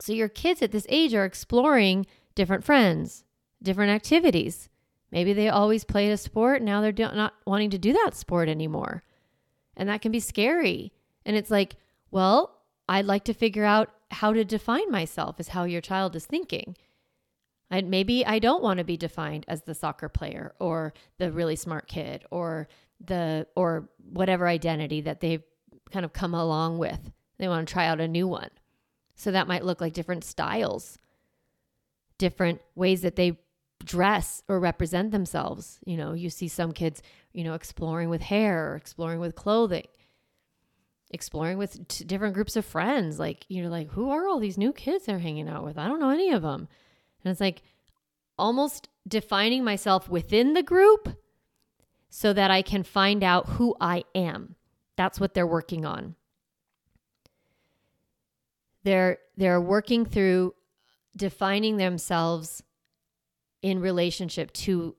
So 0.00 0.12
your 0.12 0.28
kids 0.28 0.62
at 0.62 0.72
this 0.72 0.86
age 0.88 1.14
are 1.14 1.24
exploring 1.24 2.06
different 2.34 2.64
friends, 2.64 3.24
different 3.62 3.90
activities. 3.90 4.68
Maybe 5.10 5.32
they 5.32 5.48
always 5.48 5.84
played 5.84 6.10
a 6.10 6.16
sport. 6.16 6.62
Now 6.62 6.80
they're 6.80 6.92
do- 6.92 7.12
not 7.12 7.34
wanting 7.46 7.70
to 7.70 7.78
do 7.78 7.92
that 7.92 8.14
sport 8.14 8.48
anymore. 8.48 9.02
And 9.76 9.88
that 9.88 10.02
can 10.02 10.12
be 10.12 10.20
scary. 10.20 10.92
And 11.24 11.36
it's 11.36 11.50
like, 11.50 11.76
well, 12.10 12.58
I'd 12.88 13.06
like 13.06 13.24
to 13.24 13.34
figure 13.34 13.64
out 13.64 13.90
how 14.10 14.32
to 14.32 14.44
define 14.44 14.90
myself, 14.90 15.38
is 15.38 15.48
how 15.48 15.64
your 15.64 15.80
child 15.80 16.16
is 16.16 16.26
thinking. 16.26 16.76
And 17.72 17.88
maybe 17.88 18.24
I 18.26 18.38
don't 18.38 18.62
want 18.62 18.78
to 18.78 18.84
be 18.84 18.98
defined 18.98 19.46
as 19.48 19.62
the 19.62 19.74
soccer 19.74 20.10
player 20.10 20.54
or 20.60 20.92
the 21.16 21.32
really 21.32 21.56
smart 21.56 21.88
kid 21.88 22.22
or 22.30 22.68
the 23.00 23.46
or 23.56 23.88
whatever 24.12 24.46
identity 24.46 25.00
that 25.00 25.20
they've 25.20 25.42
kind 25.90 26.04
of 26.04 26.12
come 26.12 26.34
along 26.34 26.76
with. 26.76 27.10
They 27.38 27.48
want 27.48 27.66
to 27.66 27.72
try 27.72 27.86
out 27.86 27.98
a 27.98 28.06
new 28.06 28.28
one. 28.28 28.50
So 29.14 29.30
that 29.30 29.48
might 29.48 29.64
look 29.64 29.80
like 29.80 29.94
different 29.94 30.22
styles, 30.22 30.98
different 32.18 32.60
ways 32.74 33.00
that 33.00 33.16
they 33.16 33.38
dress 33.82 34.42
or 34.48 34.60
represent 34.60 35.10
themselves. 35.10 35.80
You 35.86 35.96
know, 35.96 36.12
you 36.12 36.28
see 36.28 36.48
some 36.48 36.72
kids, 36.72 37.02
you 37.32 37.42
know, 37.42 37.54
exploring 37.54 38.10
with 38.10 38.20
hair 38.20 38.72
or 38.72 38.76
exploring 38.76 39.18
with 39.18 39.34
clothing, 39.34 39.86
exploring 41.10 41.56
with 41.56 41.88
t- 41.88 42.04
different 42.04 42.34
groups 42.34 42.54
of 42.54 42.66
friends. 42.66 43.18
Like, 43.18 43.46
you 43.48 43.62
know, 43.62 43.70
like, 43.70 43.92
who 43.92 44.10
are 44.10 44.28
all 44.28 44.40
these 44.40 44.58
new 44.58 44.74
kids 44.74 45.06
they're 45.06 45.18
hanging 45.20 45.48
out 45.48 45.64
with? 45.64 45.78
I 45.78 45.88
don't 45.88 46.00
know 46.00 46.10
any 46.10 46.32
of 46.32 46.42
them. 46.42 46.68
And 47.24 47.30
it's 47.30 47.40
like 47.40 47.62
almost 48.38 48.88
defining 49.06 49.64
myself 49.64 50.08
within 50.08 50.54
the 50.54 50.62
group 50.62 51.16
so 52.08 52.32
that 52.32 52.50
I 52.50 52.62
can 52.62 52.82
find 52.82 53.22
out 53.22 53.48
who 53.50 53.74
I 53.80 54.04
am. 54.14 54.56
That's 54.96 55.18
what 55.18 55.34
they're 55.34 55.46
working 55.46 55.84
on. 55.84 56.14
They're 58.84 59.18
they're 59.36 59.60
working 59.60 60.04
through 60.04 60.54
defining 61.16 61.76
themselves 61.76 62.62
in 63.62 63.80
relationship 63.80 64.52
to 64.52 64.96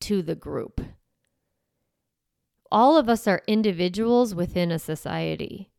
to 0.00 0.22
the 0.22 0.34
group. 0.34 0.80
All 2.72 2.96
of 2.96 3.08
us 3.08 3.28
are 3.28 3.42
individuals 3.46 4.34
within 4.34 4.70
a 4.70 4.78
society. 4.78 5.70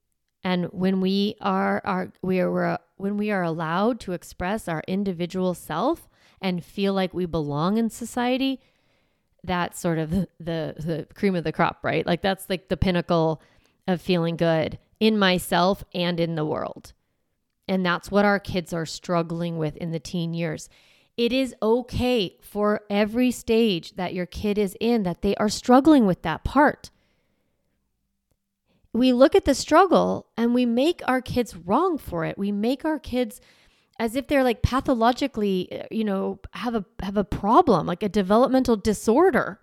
And 0.43 0.65
when 0.67 1.01
we 1.01 1.35
are, 1.41 1.81
are 1.83 2.13
we 2.21 2.39
are 2.39 2.79
when 2.97 3.17
we 3.17 3.31
are 3.31 3.43
allowed 3.43 3.99
to 4.01 4.13
express 4.13 4.67
our 4.67 4.83
individual 4.87 5.53
self 5.53 6.09
and 6.41 6.63
feel 6.63 6.93
like 6.93 7.13
we 7.13 7.25
belong 7.25 7.77
in 7.77 7.89
society, 7.89 8.59
that's 9.43 9.79
sort 9.79 9.97
of 9.97 10.11
the, 10.11 10.27
the 10.39 11.07
cream 11.13 11.35
of 11.35 11.43
the 11.43 11.51
crop, 11.51 11.79
right? 11.83 12.05
Like 12.05 12.21
that's 12.21 12.49
like 12.49 12.67
the 12.67 12.77
pinnacle 12.77 13.41
of 13.87 14.01
feeling 14.01 14.35
good 14.35 14.77
in 14.99 15.17
myself 15.17 15.83
and 15.93 16.19
in 16.19 16.35
the 16.35 16.45
world. 16.45 16.93
And 17.67 17.85
that's 17.85 18.11
what 18.11 18.25
our 18.25 18.39
kids 18.39 18.73
are 18.73 18.85
struggling 18.85 19.57
with 19.57 19.75
in 19.77 19.91
the 19.91 19.99
teen 19.99 20.33
years. 20.33 20.69
It 21.17 21.33
is 21.33 21.55
okay 21.61 22.37
for 22.41 22.81
every 22.89 23.31
stage 23.31 23.95
that 23.95 24.13
your 24.13 24.25
kid 24.25 24.57
is 24.57 24.75
in 24.79 25.03
that 25.03 25.21
they 25.21 25.35
are 25.35 25.49
struggling 25.49 26.05
with 26.05 26.21
that 26.21 26.43
part 26.43 26.91
we 28.99 29.13
look 29.13 29.35
at 29.35 29.45
the 29.45 29.55
struggle 29.55 30.27
and 30.37 30.53
we 30.53 30.65
make 30.65 31.01
our 31.07 31.21
kids 31.21 31.55
wrong 31.55 31.97
for 31.97 32.25
it. 32.25 32.37
We 32.37 32.51
make 32.51 32.85
our 32.85 32.99
kids 32.99 33.41
as 33.99 34.15
if 34.15 34.27
they're 34.27 34.43
like 34.43 34.61
pathologically, 34.61 35.69
uh, 35.71 35.85
you 35.91 36.03
know, 36.03 36.39
have 36.53 36.75
a 36.75 36.85
have 37.01 37.17
a 37.17 37.23
problem, 37.23 37.87
like 37.87 38.03
a 38.03 38.09
developmental 38.09 38.75
disorder. 38.75 39.59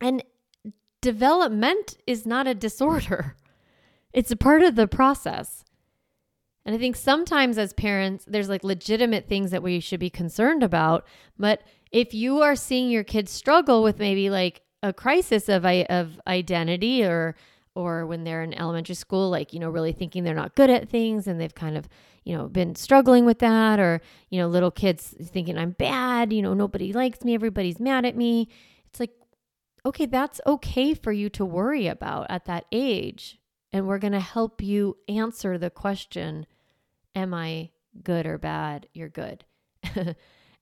And 0.00 0.22
development 1.00 1.96
is 2.06 2.26
not 2.26 2.46
a 2.46 2.54
disorder. 2.54 3.36
It's 4.14 4.30
a 4.30 4.36
part 4.36 4.62
of 4.62 4.74
the 4.74 4.88
process. 4.88 5.64
And 6.64 6.74
I 6.74 6.78
think 6.78 6.96
sometimes 6.96 7.58
as 7.58 7.74
parents, 7.74 8.24
there's 8.26 8.48
like 8.48 8.64
legitimate 8.64 9.28
things 9.28 9.50
that 9.50 9.62
we 9.62 9.80
should 9.80 10.00
be 10.00 10.08
concerned 10.08 10.62
about. 10.62 11.06
But 11.38 11.62
if 11.92 12.14
you 12.14 12.40
are 12.40 12.56
seeing 12.56 12.88
your 12.88 13.04
kids 13.04 13.30
struggle 13.30 13.82
with 13.82 13.98
maybe 13.98 14.30
like 14.30 14.62
a 14.82 14.94
crisis 14.94 15.50
of, 15.50 15.66
of 15.66 16.18
identity 16.26 17.04
or 17.04 17.36
or 17.78 18.04
when 18.04 18.24
they're 18.24 18.42
in 18.42 18.52
elementary 18.54 18.96
school, 18.96 19.30
like, 19.30 19.52
you 19.52 19.60
know, 19.60 19.70
really 19.70 19.92
thinking 19.92 20.24
they're 20.24 20.34
not 20.34 20.56
good 20.56 20.68
at 20.68 20.88
things 20.88 21.28
and 21.28 21.40
they've 21.40 21.54
kind 21.54 21.76
of, 21.76 21.88
you 22.24 22.36
know, 22.36 22.48
been 22.48 22.74
struggling 22.74 23.24
with 23.24 23.38
that, 23.38 23.78
or, 23.78 24.00
you 24.30 24.38
know, 24.40 24.48
little 24.48 24.72
kids 24.72 25.14
thinking 25.22 25.56
I'm 25.56 25.70
bad, 25.70 26.32
you 26.32 26.42
know, 26.42 26.54
nobody 26.54 26.92
likes 26.92 27.22
me, 27.22 27.34
everybody's 27.34 27.78
mad 27.78 28.04
at 28.04 28.16
me. 28.16 28.48
It's 28.88 28.98
like, 28.98 29.12
okay, 29.86 30.06
that's 30.06 30.40
okay 30.44 30.92
for 30.92 31.12
you 31.12 31.28
to 31.30 31.44
worry 31.44 31.86
about 31.86 32.26
at 32.28 32.46
that 32.46 32.64
age. 32.72 33.38
And 33.72 33.86
we're 33.86 33.98
going 33.98 34.12
to 34.12 34.18
help 34.18 34.60
you 34.60 34.96
answer 35.08 35.56
the 35.56 35.70
question 35.70 36.46
Am 37.14 37.32
I 37.32 37.70
good 38.02 38.26
or 38.26 38.38
bad? 38.38 38.88
You're 38.92 39.08
good. 39.08 39.44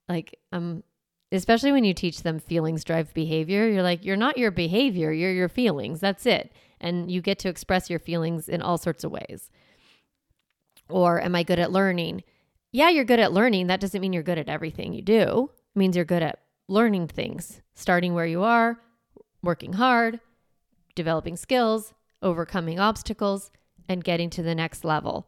like, 0.09 0.39
um, 0.51 0.83
especially 1.31 1.71
when 1.71 1.83
you 1.83 1.95
teach 1.95 2.21
them 2.21 2.37
feelings 2.37 2.83
drive 2.83 3.11
behavior, 3.15 3.67
you're 3.67 3.83
like, 3.83 4.05
you're 4.05 4.15
not 4.15 4.37
your 4.37 4.51
behavior, 4.51 5.11
you're 5.11 5.31
your 5.31 5.49
feelings. 5.49 5.99
That's 5.99 6.27
it 6.27 6.51
and 6.79 7.11
you 7.11 7.21
get 7.21 7.39
to 7.39 7.49
express 7.49 7.89
your 7.89 7.99
feelings 7.99 8.47
in 8.49 8.61
all 8.61 8.77
sorts 8.77 9.03
of 9.03 9.11
ways. 9.11 9.49
Or 10.89 11.21
am 11.21 11.35
I 11.35 11.43
good 11.43 11.59
at 11.59 11.71
learning? 11.71 12.23
Yeah, 12.71 12.89
you're 12.89 13.05
good 13.05 13.19
at 13.19 13.33
learning. 13.33 13.67
That 13.67 13.79
doesn't 13.79 13.99
mean 13.99 14.13
you're 14.13 14.23
good 14.23 14.37
at 14.37 14.49
everything 14.49 14.93
you 14.93 15.01
do. 15.01 15.51
It 15.75 15.79
means 15.79 15.95
you're 15.95 16.05
good 16.05 16.23
at 16.23 16.39
learning 16.67 17.07
things, 17.07 17.61
starting 17.75 18.13
where 18.13 18.25
you 18.25 18.43
are, 18.43 18.79
working 19.41 19.73
hard, 19.73 20.19
developing 20.95 21.37
skills, 21.37 21.93
overcoming 22.21 22.79
obstacles, 22.79 23.51
and 23.87 24.03
getting 24.03 24.29
to 24.31 24.43
the 24.43 24.55
next 24.55 24.83
level. 24.83 25.27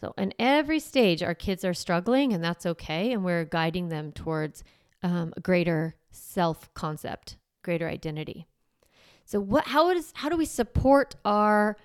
So, 0.00 0.12
in 0.18 0.34
every 0.38 0.78
stage, 0.78 1.22
our 1.22 1.34
kids 1.34 1.64
are 1.64 1.74
struggling, 1.74 2.32
and 2.32 2.44
that's 2.44 2.66
okay. 2.66 3.12
And 3.12 3.24
we're 3.24 3.44
guiding 3.44 3.88
them 3.88 4.12
towards 4.12 4.62
um, 5.02 5.32
a 5.36 5.40
greater 5.40 5.96
self 6.10 6.72
concept, 6.74 7.36
greater 7.62 7.88
identity. 7.88 8.46
So 9.26 9.40
what 9.40 9.66
how 9.66 9.90
is 9.90 10.12
how 10.14 10.28
do 10.28 10.36
we 10.36 10.46
support 10.46 11.16
our 11.24 11.76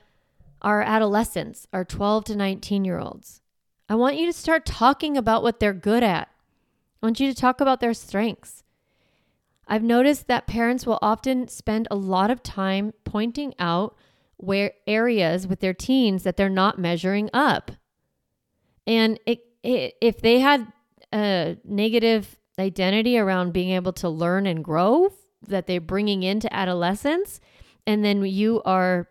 our 0.61 0.83
adolescents, 0.83 1.67
our 1.73 1.83
12 1.83 2.25
to 2.25 2.35
19 2.35 2.85
year 2.85 2.99
olds? 2.99 3.41
I 3.89 3.95
want 3.95 4.15
you 4.15 4.27
to 4.27 4.33
start 4.33 4.65
talking 4.65 5.17
about 5.17 5.41
what 5.41 5.59
they're 5.59 5.73
good 5.73 6.03
at. 6.03 6.29
I 7.01 7.05
want 7.07 7.19
you 7.19 7.33
to 7.33 7.35
talk 7.35 7.59
about 7.59 7.79
their 7.79 7.95
strengths. 7.95 8.63
I've 9.67 9.83
noticed 9.83 10.27
that 10.27 10.45
parents 10.45 10.85
will 10.85 10.99
often 11.01 11.47
spend 11.47 11.87
a 11.89 11.95
lot 11.95 12.29
of 12.29 12.43
time 12.43 12.93
pointing 13.05 13.55
out 13.57 13.97
where 14.37 14.73
areas 14.85 15.47
with 15.47 15.61
their 15.61 15.73
teens 15.73 16.23
that 16.23 16.37
they're 16.37 16.49
not 16.49 16.77
measuring 16.77 17.29
up. 17.33 17.71
And 18.85 19.19
it, 19.25 19.39
it, 19.63 19.95
if 19.99 20.21
they 20.21 20.39
had 20.39 20.71
a 21.13 21.57
negative 21.63 22.37
identity 22.59 23.17
around 23.17 23.51
being 23.53 23.71
able 23.71 23.93
to 23.93 24.09
learn 24.09 24.45
and 24.45 24.63
grow 24.63 25.11
that 25.47 25.67
they're 25.67 25.81
bringing 25.81 26.23
into 26.23 26.51
adolescence 26.53 27.39
and 27.87 28.03
then 28.05 28.23
you 28.23 28.61
are 28.63 29.07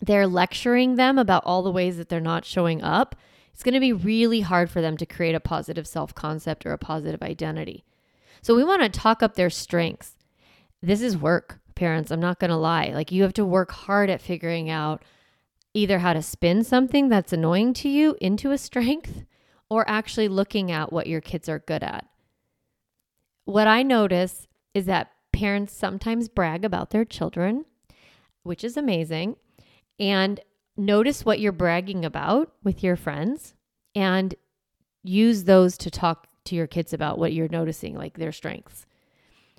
they're 0.00 0.28
lecturing 0.28 0.94
them 0.94 1.18
about 1.18 1.42
all 1.44 1.62
the 1.62 1.72
ways 1.72 1.96
that 1.96 2.08
they're 2.08 2.20
not 2.20 2.44
showing 2.44 2.82
up 2.82 3.16
it's 3.58 3.64
going 3.64 3.74
to 3.74 3.80
be 3.80 3.92
really 3.92 4.42
hard 4.42 4.70
for 4.70 4.80
them 4.80 4.96
to 4.98 5.04
create 5.04 5.34
a 5.34 5.40
positive 5.40 5.84
self-concept 5.84 6.64
or 6.64 6.70
a 6.70 6.78
positive 6.78 7.24
identity. 7.24 7.84
So 8.40 8.54
we 8.54 8.62
want 8.62 8.82
to 8.82 8.88
talk 8.88 9.20
up 9.20 9.34
their 9.34 9.50
strengths. 9.50 10.14
This 10.80 11.02
is 11.02 11.16
work 11.16 11.58
parents 11.74 12.12
i'm 12.12 12.20
not 12.20 12.38
going 12.38 12.50
to 12.50 12.56
lie. 12.56 12.90
Like 12.94 13.10
you 13.10 13.24
have 13.24 13.32
to 13.32 13.44
work 13.44 13.72
hard 13.72 14.10
at 14.10 14.22
figuring 14.22 14.70
out 14.70 15.02
either 15.74 15.98
how 15.98 16.12
to 16.12 16.22
spin 16.22 16.62
something 16.62 17.08
that's 17.08 17.32
annoying 17.32 17.74
to 17.74 17.88
you 17.88 18.16
into 18.20 18.52
a 18.52 18.58
strength 18.58 19.24
or 19.68 19.84
actually 19.90 20.28
looking 20.28 20.70
at 20.70 20.92
what 20.92 21.08
your 21.08 21.20
kids 21.20 21.48
are 21.48 21.58
good 21.58 21.82
at. 21.82 22.06
What 23.44 23.66
i 23.66 23.82
notice 23.82 24.46
is 24.72 24.86
that 24.86 25.10
parents 25.38 25.72
sometimes 25.72 26.28
brag 26.28 26.64
about 26.64 26.90
their 26.90 27.04
children, 27.04 27.64
which 28.42 28.64
is 28.64 28.76
amazing. 28.76 29.36
And 30.00 30.40
notice 30.76 31.24
what 31.24 31.38
you're 31.38 31.52
bragging 31.52 32.04
about 32.04 32.52
with 32.64 32.82
your 32.82 32.96
friends 32.96 33.54
and 33.94 34.34
use 35.04 35.44
those 35.44 35.78
to 35.78 35.92
talk 35.92 36.26
to 36.46 36.56
your 36.56 36.66
kids 36.66 36.92
about 36.92 37.20
what 37.20 37.32
you're 37.32 37.48
noticing, 37.48 37.94
like 37.94 38.18
their 38.18 38.32
strengths. 38.32 38.84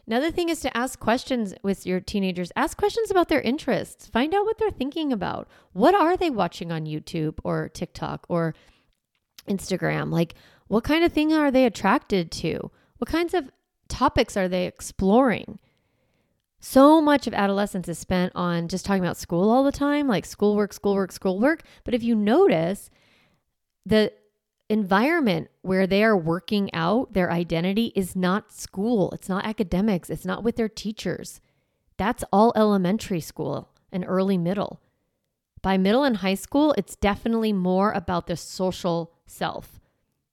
Another 0.05 0.31
thing 0.31 0.49
is 0.49 0.59
to 0.59 0.75
ask 0.75 0.99
questions 0.99 1.53
with 1.63 1.85
your 1.85 2.01
teenagers. 2.01 2.51
Ask 2.57 2.77
questions 2.77 3.09
about 3.09 3.29
their 3.29 3.39
interests. 3.41 4.05
Find 4.05 4.33
out 4.33 4.43
what 4.43 4.57
they're 4.57 4.71
thinking 4.71 5.13
about. 5.13 5.47
What 5.71 5.95
are 5.95 6.17
they 6.17 6.29
watching 6.29 6.73
on 6.73 6.87
YouTube 6.87 7.39
or 7.45 7.69
TikTok 7.69 8.25
or 8.27 8.53
Instagram? 9.47 10.11
Like, 10.11 10.33
what 10.67 10.83
kind 10.83 11.05
of 11.05 11.13
thing 11.13 11.31
are 11.31 11.51
they 11.51 11.65
attracted 11.65 12.31
to? 12.31 12.69
What 12.97 13.09
kinds 13.09 13.33
of 13.33 13.49
topics 13.87 14.35
are 14.35 14.49
they 14.49 14.65
exploring? 14.67 15.57
So 16.60 17.02
much 17.02 17.26
of 17.26 17.34
adolescence 17.34 17.88
is 17.88 17.98
spent 17.98 18.34
on 18.36 18.67
just 18.67 18.86
talking 18.86 19.04
about 19.04 19.17
school 19.17 19.50
all 19.50 19.63
the 19.63 19.72
time, 19.72 20.08
like 20.08 20.26
schoolwork, 20.26 20.74
schoolwork, 20.74 21.12
schoolwork. 21.12 21.62
But 21.86 21.93
if 21.93 22.04
you 22.04 22.15
notice, 22.15 22.89
the 23.86 24.12
environment 24.69 25.50
where 25.62 25.88
they 25.88 26.04
are 26.04 26.17
working 26.17 26.74
out 26.74 27.13
their 27.13 27.32
identity 27.32 27.91
is 27.95 28.15
not 28.15 28.52
school, 28.52 29.12
it's 29.12 29.30
not 29.30 29.45
academics, 29.45 30.10
it's 30.10 30.26
not 30.26 30.43
with 30.43 30.58
their 30.58 30.69
teachers. 30.69 31.41
That's 31.98 32.24
all 32.32 32.54
elementary 32.56 33.22
school 33.22 33.69
and 33.91 34.06
early 34.08 34.38
middle. 34.38 34.80
By 35.62 35.78
middle 35.78 36.04
and 36.04 36.17
high 36.17 36.36
school, 36.36 36.74
it's 36.78 36.95
definitely 36.95 37.52
more 37.52 37.91
about 37.91 38.28
the 38.28 38.38
social 38.38 39.13
self, 39.26 39.80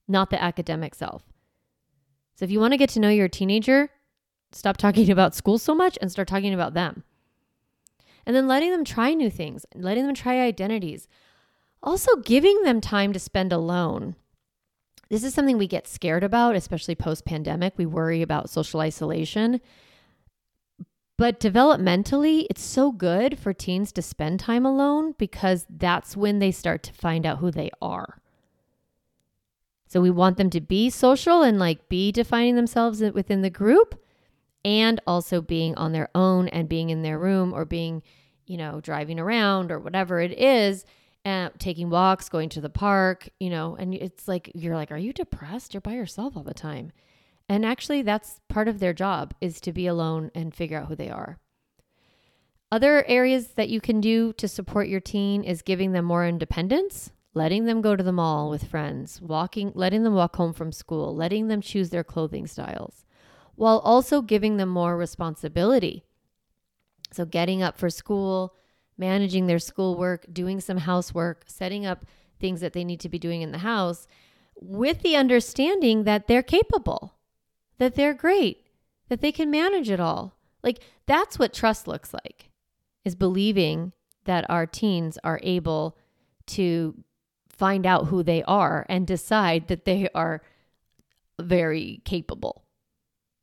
not 0.06 0.30
the 0.30 0.42
academic 0.42 0.94
self. 0.94 1.24
So 2.36 2.44
if 2.44 2.50
you 2.50 2.60
want 2.60 2.72
to 2.72 2.78
get 2.78 2.90
to 2.90 3.00
know 3.00 3.08
your 3.08 3.28
teenager, 3.28 3.90
stop 4.56 4.76
talking 4.76 5.10
about 5.12 5.34
school 5.34 5.58
so 5.58 5.74
much 5.74 5.98
and 6.00 6.10
start 6.10 6.28
talking 6.28 6.54
about 6.54 6.74
them. 6.74 7.04
And 8.24 8.34
then 8.34 8.48
letting 8.48 8.72
them 8.72 8.84
try 8.84 9.14
new 9.14 9.30
things, 9.30 9.64
letting 9.74 10.06
them 10.06 10.14
try 10.14 10.40
identities. 10.40 11.06
Also, 11.82 12.16
giving 12.16 12.62
them 12.62 12.80
time 12.80 13.12
to 13.12 13.20
spend 13.20 13.52
alone 13.52 14.16
this 15.08 15.22
is 15.22 15.34
something 15.34 15.56
we 15.56 15.68
get 15.68 15.86
scared 15.86 16.24
about, 16.24 16.56
especially 16.56 16.94
post 16.94 17.24
pandemic. 17.24 17.74
We 17.76 17.86
worry 17.86 18.22
about 18.22 18.50
social 18.50 18.80
isolation. 18.80 19.60
But 21.16 21.40
developmentally, 21.40 22.46
it's 22.50 22.62
so 22.62 22.92
good 22.92 23.38
for 23.38 23.52
teens 23.54 23.92
to 23.92 24.02
spend 24.02 24.40
time 24.40 24.66
alone 24.66 25.14
because 25.16 25.64
that's 25.70 26.16
when 26.16 26.40
they 26.40 26.50
start 26.50 26.82
to 26.84 26.92
find 26.92 27.24
out 27.24 27.38
who 27.38 27.50
they 27.50 27.70
are. 27.80 28.20
So 29.88 30.00
we 30.00 30.10
want 30.10 30.36
them 30.36 30.50
to 30.50 30.60
be 30.60 30.90
social 30.90 31.42
and 31.42 31.58
like 31.58 31.88
be 31.88 32.10
defining 32.10 32.56
themselves 32.56 33.00
within 33.00 33.42
the 33.42 33.50
group 33.50 34.02
and 34.66 35.00
also 35.06 35.40
being 35.40 35.76
on 35.76 35.92
their 35.92 36.10
own 36.16 36.48
and 36.48 36.68
being 36.68 36.90
in 36.90 37.02
their 37.02 37.20
room 37.20 37.54
or 37.54 37.64
being, 37.64 38.02
you 38.46 38.56
know, 38.56 38.80
driving 38.80 39.20
around 39.20 39.70
or 39.70 39.78
whatever 39.78 40.20
it 40.20 40.36
is 40.36 40.84
and 41.24 41.52
taking 41.60 41.88
walks, 41.88 42.28
going 42.28 42.48
to 42.48 42.60
the 42.60 42.68
park, 42.68 43.28
you 43.38 43.48
know, 43.48 43.76
and 43.76 43.94
it's 43.94 44.26
like 44.26 44.50
you're 44.56 44.74
like, 44.74 44.90
are 44.90 44.98
you 44.98 45.12
depressed? 45.12 45.72
You're 45.72 45.80
by 45.80 45.92
yourself 45.92 46.36
all 46.36 46.42
the 46.42 46.52
time. 46.52 46.90
And 47.48 47.64
actually 47.64 48.02
that's 48.02 48.40
part 48.48 48.66
of 48.66 48.80
their 48.80 48.92
job 48.92 49.34
is 49.40 49.60
to 49.60 49.72
be 49.72 49.86
alone 49.86 50.32
and 50.34 50.52
figure 50.52 50.80
out 50.80 50.88
who 50.88 50.96
they 50.96 51.10
are. 51.10 51.38
Other 52.72 53.04
areas 53.06 53.50
that 53.50 53.68
you 53.68 53.80
can 53.80 54.00
do 54.00 54.32
to 54.32 54.48
support 54.48 54.88
your 54.88 54.98
teen 54.98 55.44
is 55.44 55.62
giving 55.62 55.92
them 55.92 56.04
more 56.04 56.26
independence, 56.26 57.12
letting 57.34 57.66
them 57.66 57.82
go 57.82 57.94
to 57.94 58.02
the 58.02 58.10
mall 58.10 58.50
with 58.50 58.66
friends, 58.66 59.22
walking, 59.22 59.70
letting 59.76 60.02
them 60.02 60.14
walk 60.14 60.34
home 60.34 60.52
from 60.52 60.72
school, 60.72 61.14
letting 61.14 61.46
them 61.46 61.60
choose 61.60 61.90
their 61.90 62.02
clothing 62.02 62.48
styles, 62.48 63.05
while 63.56 63.78
also 63.80 64.22
giving 64.22 64.56
them 64.56 64.68
more 64.68 64.96
responsibility. 64.96 66.04
So 67.12 67.24
getting 67.24 67.62
up 67.62 67.78
for 67.78 67.90
school, 67.90 68.54
managing 68.96 69.46
their 69.46 69.58
schoolwork, 69.58 70.26
doing 70.32 70.60
some 70.60 70.78
housework, 70.78 71.44
setting 71.46 71.84
up 71.84 72.04
things 72.38 72.60
that 72.60 72.72
they 72.72 72.84
need 72.84 73.00
to 73.00 73.08
be 73.08 73.18
doing 73.18 73.42
in 73.42 73.52
the 73.52 73.58
house 73.58 74.06
with 74.54 75.02
the 75.02 75.16
understanding 75.16 76.04
that 76.04 76.26
they're 76.26 76.42
capable, 76.42 77.14
that 77.78 77.94
they're 77.94 78.14
great, 78.14 78.66
that 79.08 79.20
they 79.20 79.32
can 79.32 79.50
manage 79.50 79.90
it 79.90 80.00
all. 80.00 80.36
Like 80.62 80.80
that's 81.06 81.38
what 81.38 81.52
trust 81.52 81.86
looks 81.86 82.12
like 82.12 82.50
is 83.04 83.14
believing 83.14 83.92
that 84.24 84.48
our 84.50 84.66
teens 84.66 85.18
are 85.22 85.40
able 85.42 85.96
to 86.46 87.04
find 87.48 87.86
out 87.86 88.06
who 88.06 88.22
they 88.22 88.42
are 88.42 88.84
and 88.88 89.06
decide 89.06 89.68
that 89.68 89.84
they 89.84 90.08
are 90.14 90.42
very 91.40 92.02
capable. 92.04 92.65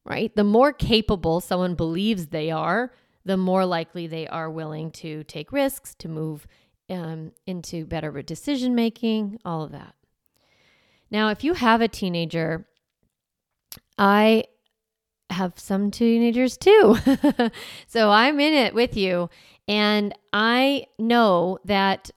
Right? 0.05 0.35
The 0.35 0.43
more 0.43 0.73
capable 0.73 1.39
someone 1.39 1.75
believes 1.75 2.27
they 2.27 2.51
are, 2.51 2.91
the 3.25 3.37
more 3.37 3.65
likely 3.65 4.05
they 4.05 4.27
are 4.27 4.51
willing 4.51 4.91
to 4.91 5.23
take 5.23 5.51
risks, 5.51 5.95
to 5.95 6.09
move 6.09 6.45
um, 6.89 7.31
into 7.47 7.85
better 7.85 8.21
decision 8.21 8.75
making, 8.75 9.39
all 9.45 9.63
of 9.63 9.71
that. 9.71 9.95
Now, 11.09 11.29
if 11.29 11.43
you 11.43 11.53
have 11.53 11.79
a 11.79 11.87
teenager, 11.87 12.67
I 13.97 14.45
have 15.29 15.59
some 15.59 15.91
teenagers 15.91 16.57
too. 16.57 16.97
so 17.87 18.09
I'm 18.09 18.39
in 18.39 18.53
it 18.53 18.73
with 18.73 18.97
you. 18.97 19.29
And 19.67 20.13
I 20.31 20.87
know 20.99 21.59
that 21.65 22.11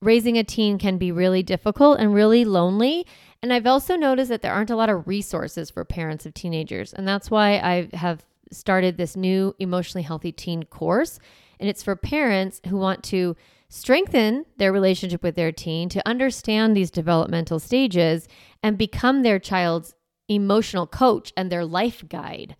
raising 0.00 0.38
a 0.38 0.44
teen 0.44 0.78
can 0.78 0.98
be 0.98 1.12
really 1.12 1.42
difficult 1.42 1.98
and 1.98 2.14
really 2.14 2.44
lonely. 2.44 3.06
And 3.44 3.52
I've 3.52 3.66
also 3.66 3.94
noticed 3.94 4.30
that 4.30 4.40
there 4.40 4.54
aren't 4.54 4.70
a 4.70 4.74
lot 4.74 4.88
of 4.88 5.06
resources 5.06 5.68
for 5.68 5.84
parents 5.84 6.24
of 6.24 6.32
teenagers. 6.32 6.94
And 6.94 7.06
that's 7.06 7.30
why 7.30 7.58
I 7.58 7.94
have 7.94 8.24
started 8.50 8.96
this 8.96 9.16
new 9.16 9.54
emotionally 9.58 10.02
healthy 10.02 10.32
teen 10.32 10.62
course. 10.62 11.18
And 11.60 11.68
it's 11.68 11.82
for 11.82 11.94
parents 11.94 12.62
who 12.68 12.78
want 12.78 13.04
to 13.04 13.36
strengthen 13.68 14.46
their 14.56 14.72
relationship 14.72 15.22
with 15.22 15.34
their 15.34 15.52
teen, 15.52 15.90
to 15.90 16.08
understand 16.08 16.74
these 16.74 16.90
developmental 16.90 17.58
stages, 17.58 18.28
and 18.62 18.78
become 18.78 19.22
their 19.22 19.38
child's 19.38 19.94
emotional 20.26 20.86
coach 20.86 21.30
and 21.36 21.52
their 21.52 21.66
life 21.66 22.02
guide. 22.08 22.56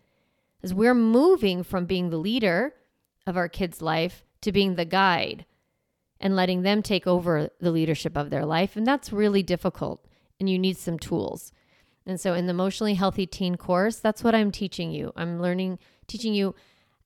As 0.63 0.75
we're 0.75 0.93
moving 0.93 1.63
from 1.63 1.87
being 1.87 2.11
the 2.11 2.19
leader 2.19 2.75
of 3.27 3.39
our 3.39 3.49
kid's 3.49 3.81
life 3.81 4.23
to 4.43 4.53
being 4.53 4.75
the 4.75 4.85
guide 4.85 5.47
and 6.21 6.37
letting 6.37 6.61
them 6.61 6.83
take 6.83 7.07
over 7.07 7.49
the 7.59 7.73
leadership 7.73 8.19
of 8.19 8.29
their 8.29 8.45
life. 8.45 8.77
And 8.77 8.87
that's 8.87 9.15
really 9.15 9.43
difficult. 9.43 10.07
And 10.41 10.51
you 10.51 10.59
need 10.59 10.77
some 10.77 10.99
tools. 10.99 11.53
And 12.07 12.21
so 12.21 12.35
in 12.35 12.47
the 12.47 12.51
emotionally 12.51 12.95
healthy 12.95 13.27
teen 13.27 13.57
course, 13.57 13.97
that's 13.97 14.23
what 14.23 14.35
I'm 14.35 14.51
teaching 14.51 14.91
you. 14.91 15.13
I'm 15.17 15.41
learning, 15.41 15.79
teaching 16.07 16.35
you 16.35 16.55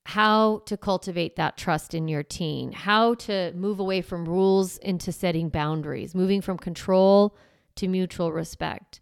how 0.05 0.63
to 0.65 0.75
cultivate 0.75 1.35
that 1.35 1.57
trust 1.57 1.93
in 1.93 2.07
your 2.07 2.23
teen, 2.23 2.71
how 2.71 3.13
to 3.13 3.53
move 3.53 3.79
away 3.79 4.01
from 4.01 4.27
rules 4.27 4.77
into 4.79 5.11
setting 5.11 5.49
boundaries, 5.49 6.15
moving 6.15 6.41
from 6.41 6.57
control 6.57 7.37
to 7.75 7.87
mutual 7.87 8.31
respect, 8.31 9.01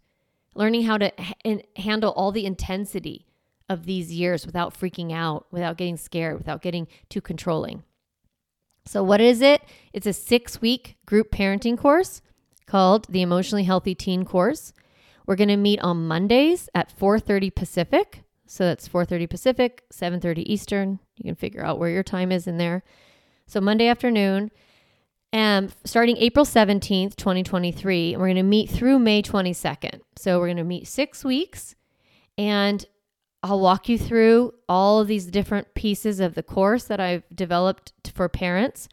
learning 0.54 0.82
how 0.82 0.98
to 0.98 1.12
h- 1.44 1.64
handle 1.76 2.12
all 2.12 2.30
the 2.30 2.46
intensity 2.46 3.26
of 3.68 3.86
these 3.86 4.12
years 4.12 4.46
without 4.46 4.78
freaking 4.78 5.12
out, 5.12 5.46
without 5.50 5.76
getting 5.76 5.96
scared, 5.96 6.38
without 6.38 6.62
getting 6.62 6.86
too 7.08 7.20
controlling. 7.20 7.82
So, 8.84 9.02
what 9.02 9.20
is 9.20 9.40
it? 9.40 9.62
It's 9.92 10.06
a 10.06 10.12
six 10.12 10.60
week 10.60 10.96
group 11.06 11.30
parenting 11.30 11.76
course 11.76 12.22
called 12.68 13.06
the 13.08 13.22
Emotionally 13.22 13.64
Healthy 13.64 13.94
Teen 13.94 14.24
Course. 14.24 14.72
We're 15.26 15.36
going 15.36 15.48
to 15.48 15.56
meet 15.56 15.80
on 15.80 16.06
Mondays 16.06 16.68
at 16.74 16.96
4:30 16.96 17.54
Pacific. 17.54 18.22
So 18.46 18.64
that's 18.64 18.88
4:30 18.88 19.28
Pacific, 19.28 19.82
7:30 19.92 20.44
Eastern. 20.46 21.00
You 21.16 21.24
can 21.24 21.34
figure 21.34 21.64
out 21.64 21.78
where 21.78 21.90
your 21.90 22.02
time 22.02 22.30
is 22.30 22.46
in 22.46 22.58
there. 22.58 22.82
So 23.46 23.60
Monday 23.60 23.88
afternoon, 23.88 24.50
and 25.32 25.74
starting 25.84 26.16
April 26.18 26.46
17th, 26.46 27.16
2023, 27.16 28.16
we're 28.16 28.26
going 28.26 28.36
to 28.36 28.42
meet 28.42 28.70
through 28.70 28.98
May 28.98 29.22
22nd. 29.22 30.00
So 30.16 30.38
we're 30.38 30.46
going 30.46 30.56
to 30.58 30.64
meet 30.64 30.86
6 30.86 31.24
weeks 31.24 31.74
and 32.38 32.86
I'll 33.42 33.60
walk 33.60 33.88
you 33.88 33.98
through 33.98 34.54
all 34.68 35.00
of 35.00 35.08
these 35.08 35.26
different 35.26 35.74
pieces 35.74 36.18
of 36.18 36.34
the 36.34 36.42
course 36.42 36.84
that 36.84 37.00
I've 37.00 37.24
developed 37.34 37.92
for 38.12 38.28
parents. 38.28 38.88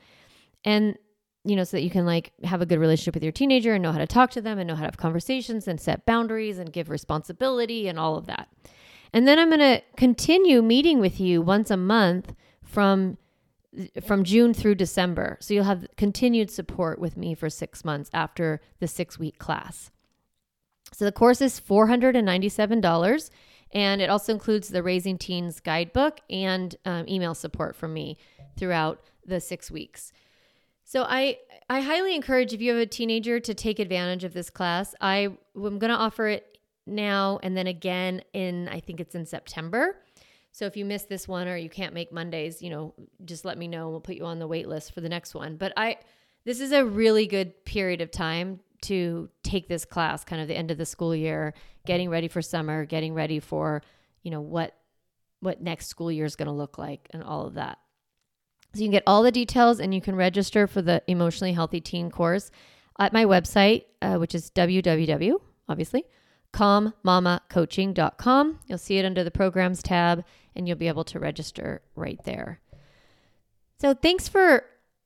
And 0.64 0.98
you 1.46 1.56
know, 1.56 1.64
so 1.64 1.78
that 1.78 1.84
you 1.84 1.90
can 1.90 2.06
like 2.06 2.34
have 2.44 2.62
a 2.62 2.66
good 2.66 2.80
relationship 2.80 3.14
with 3.14 3.24
your 3.24 3.32
teenager 3.32 3.74
and 3.74 3.84
know 3.84 3.92
how 3.92 4.00
to 4.00 4.08
talk 4.08 4.32
to 4.32 4.42
them 4.42 4.58
and 4.58 4.68
know 4.68 4.76
how 4.76 4.82
to 4.82 4.88
have 4.88 4.98
conversations 4.98 5.68
and 5.68 5.80
set 5.80 6.06
boundaries 6.06 6.58
and 6.58 6.74
give 6.74 6.90
responsibility 6.90 7.88
and 7.88 8.00
all 8.00 8.18
of 8.18 8.26
that. 8.26 8.50
And 9.14 9.28
then 9.28 9.38
I'm 9.40 9.50
going 9.50 9.60
to 9.60 9.82
continue 9.96 10.62
meeting 10.62 11.00
with 11.00 11.20
you 11.20 11.42
once 11.42 11.72
a 11.72 11.78
month 11.78 12.34
from 12.64 13.18
from 14.06 14.24
June 14.24 14.54
through 14.54 14.76
December. 14.76 15.38
So 15.42 15.54
you'll 15.54 15.66
have 15.66 15.86
continued 15.98 16.50
support 16.50 16.98
with 16.98 17.18
me 17.18 17.36
for 17.36 17.50
6 17.50 17.84
months 17.84 18.10
after 18.14 18.62
the 18.80 18.86
6-week 18.86 19.38
class. 19.38 19.92
So 20.94 21.04
the 21.04 21.12
course 21.12 21.42
is 21.42 21.60
$497 21.60 23.30
and 23.74 24.02
it 24.02 24.10
also 24.10 24.34
includes 24.34 24.70
the 24.70 24.82
Raising 24.82 25.18
Teens 25.18 25.60
guidebook 25.60 26.22
and 26.30 26.74
um, 26.86 27.06
email 27.10 27.36
support 27.36 27.76
from 27.76 27.94
me 27.94 28.18
throughout 28.58 29.02
the 29.26 29.42
6 29.42 29.70
weeks. 29.72 30.14
So 30.86 31.04
I 31.04 31.40
I 31.68 31.82
highly 31.82 32.16
encourage 32.16 32.54
if 32.54 32.62
you 32.62 32.72
have 32.72 32.80
a 32.80 32.86
teenager 32.86 33.40
to 33.40 33.54
take 33.56 33.80
advantage 33.80 34.24
of 34.24 34.34
this 34.34 34.52
class. 34.52 34.94
I 35.02 35.18
am 35.56 35.80
going 35.80 35.90
to 35.90 35.98
offer 35.98 36.28
it 36.28 36.60
now 36.86 37.40
and 37.42 37.58
then 37.58 37.66
again 37.66 38.22
in 38.34 38.70
I 38.70 38.80
think 38.80 39.00
it's 39.00 39.16
in 39.16 39.26
September. 39.26 39.98
So 40.52 40.66
if 40.68 40.78
you 40.78 40.86
miss 40.86 41.04
this 41.04 41.28
one 41.28 41.48
or 41.48 41.58
you 41.58 41.70
can't 41.70 41.94
make 41.94 42.14
Mondays, 42.14 42.62
you 42.62 42.70
know, 42.70 42.94
just 43.26 43.44
let 43.44 43.58
me 43.58 43.68
know 43.68 43.86
and 43.86 43.92
we'll 43.92 44.00
put 44.00 44.16
you 44.16 44.26
on 44.26 44.38
the 44.38 44.48
wait 44.48 44.70
list 44.70 44.94
for 44.94 45.02
the 45.02 45.10
next 45.10 45.34
one. 45.34 45.58
But 45.58 45.74
I 45.76 45.98
this 46.46 46.62
is 46.62 46.72
a 46.72 46.86
really 46.86 47.26
good 47.26 47.66
period 47.66 48.00
of 48.02 48.12
time 48.12 48.60
to 48.84 49.28
take 49.42 49.68
this 49.68 49.86
class, 49.86 50.24
kind 50.24 50.40
of 50.40 50.48
the 50.48 50.56
end 50.56 50.70
of 50.70 50.78
the 50.78 50.86
school 50.86 51.16
year, 51.16 51.56
getting 51.88 52.12
ready 52.12 52.28
for 52.28 52.44
summer, 52.44 52.86
getting 52.86 53.16
ready 53.16 53.40
for, 53.40 53.82
you 54.22 54.30
know, 54.30 54.42
what 54.42 54.76
what 55.40 55.64
next 55.64 55.88
school 55.88 56.12
year 56.12 56.26
is 56.26 56.36
going 56.36 56.46
to 56.46 56.52
look 56.52 56.78
like 56.78 57.10
and 57.10 57.24
all 57.24 57.48
of 57.48 57.56
that. 57.56 57.80
So 58.76 58.82
you 58.82 58.88
can 58.88 58.92
get 58.92 59.04
all 59.08 59.24
the 59.24 59.32
details 59.32 59.80
and 59.80 59.96
you 59.96 60.02
can 60.02 60.18
register 60.18 60.68
for 60.68 60.82
the 60.82 61.02
emotionally 61.08 61.54
healthy 61.54 61.80
teen 61.80 62.12
course 62.12 62.52
at 63.00 63.14
my 63.14 63.24
website, 63.24 63.86
uh, 64.02 64.18
which 64.18 64.36
is 64.36 64.52
www, 64.52 65.36
obviously, 65.70 66.04
calmmamacoaching.com. 66.54 68.60
You'll 68.68 68.78
see 68.78 68.98
it 68.98 69.06
under 69.06 69.24
the 69.24 69.32
programs 69.32 69.82
tab 69.82 70.26
and 70.56 70.68
you'll 70.68 70.78
be 70.78 70.90
able 70.90 71.06
to 71.06 71.20
register 71.20 71.82
right 71.96 72.20
there. 72.26 72.60
So 73.80 73.94
thanks 73.94 74.28
for 74.28 74.66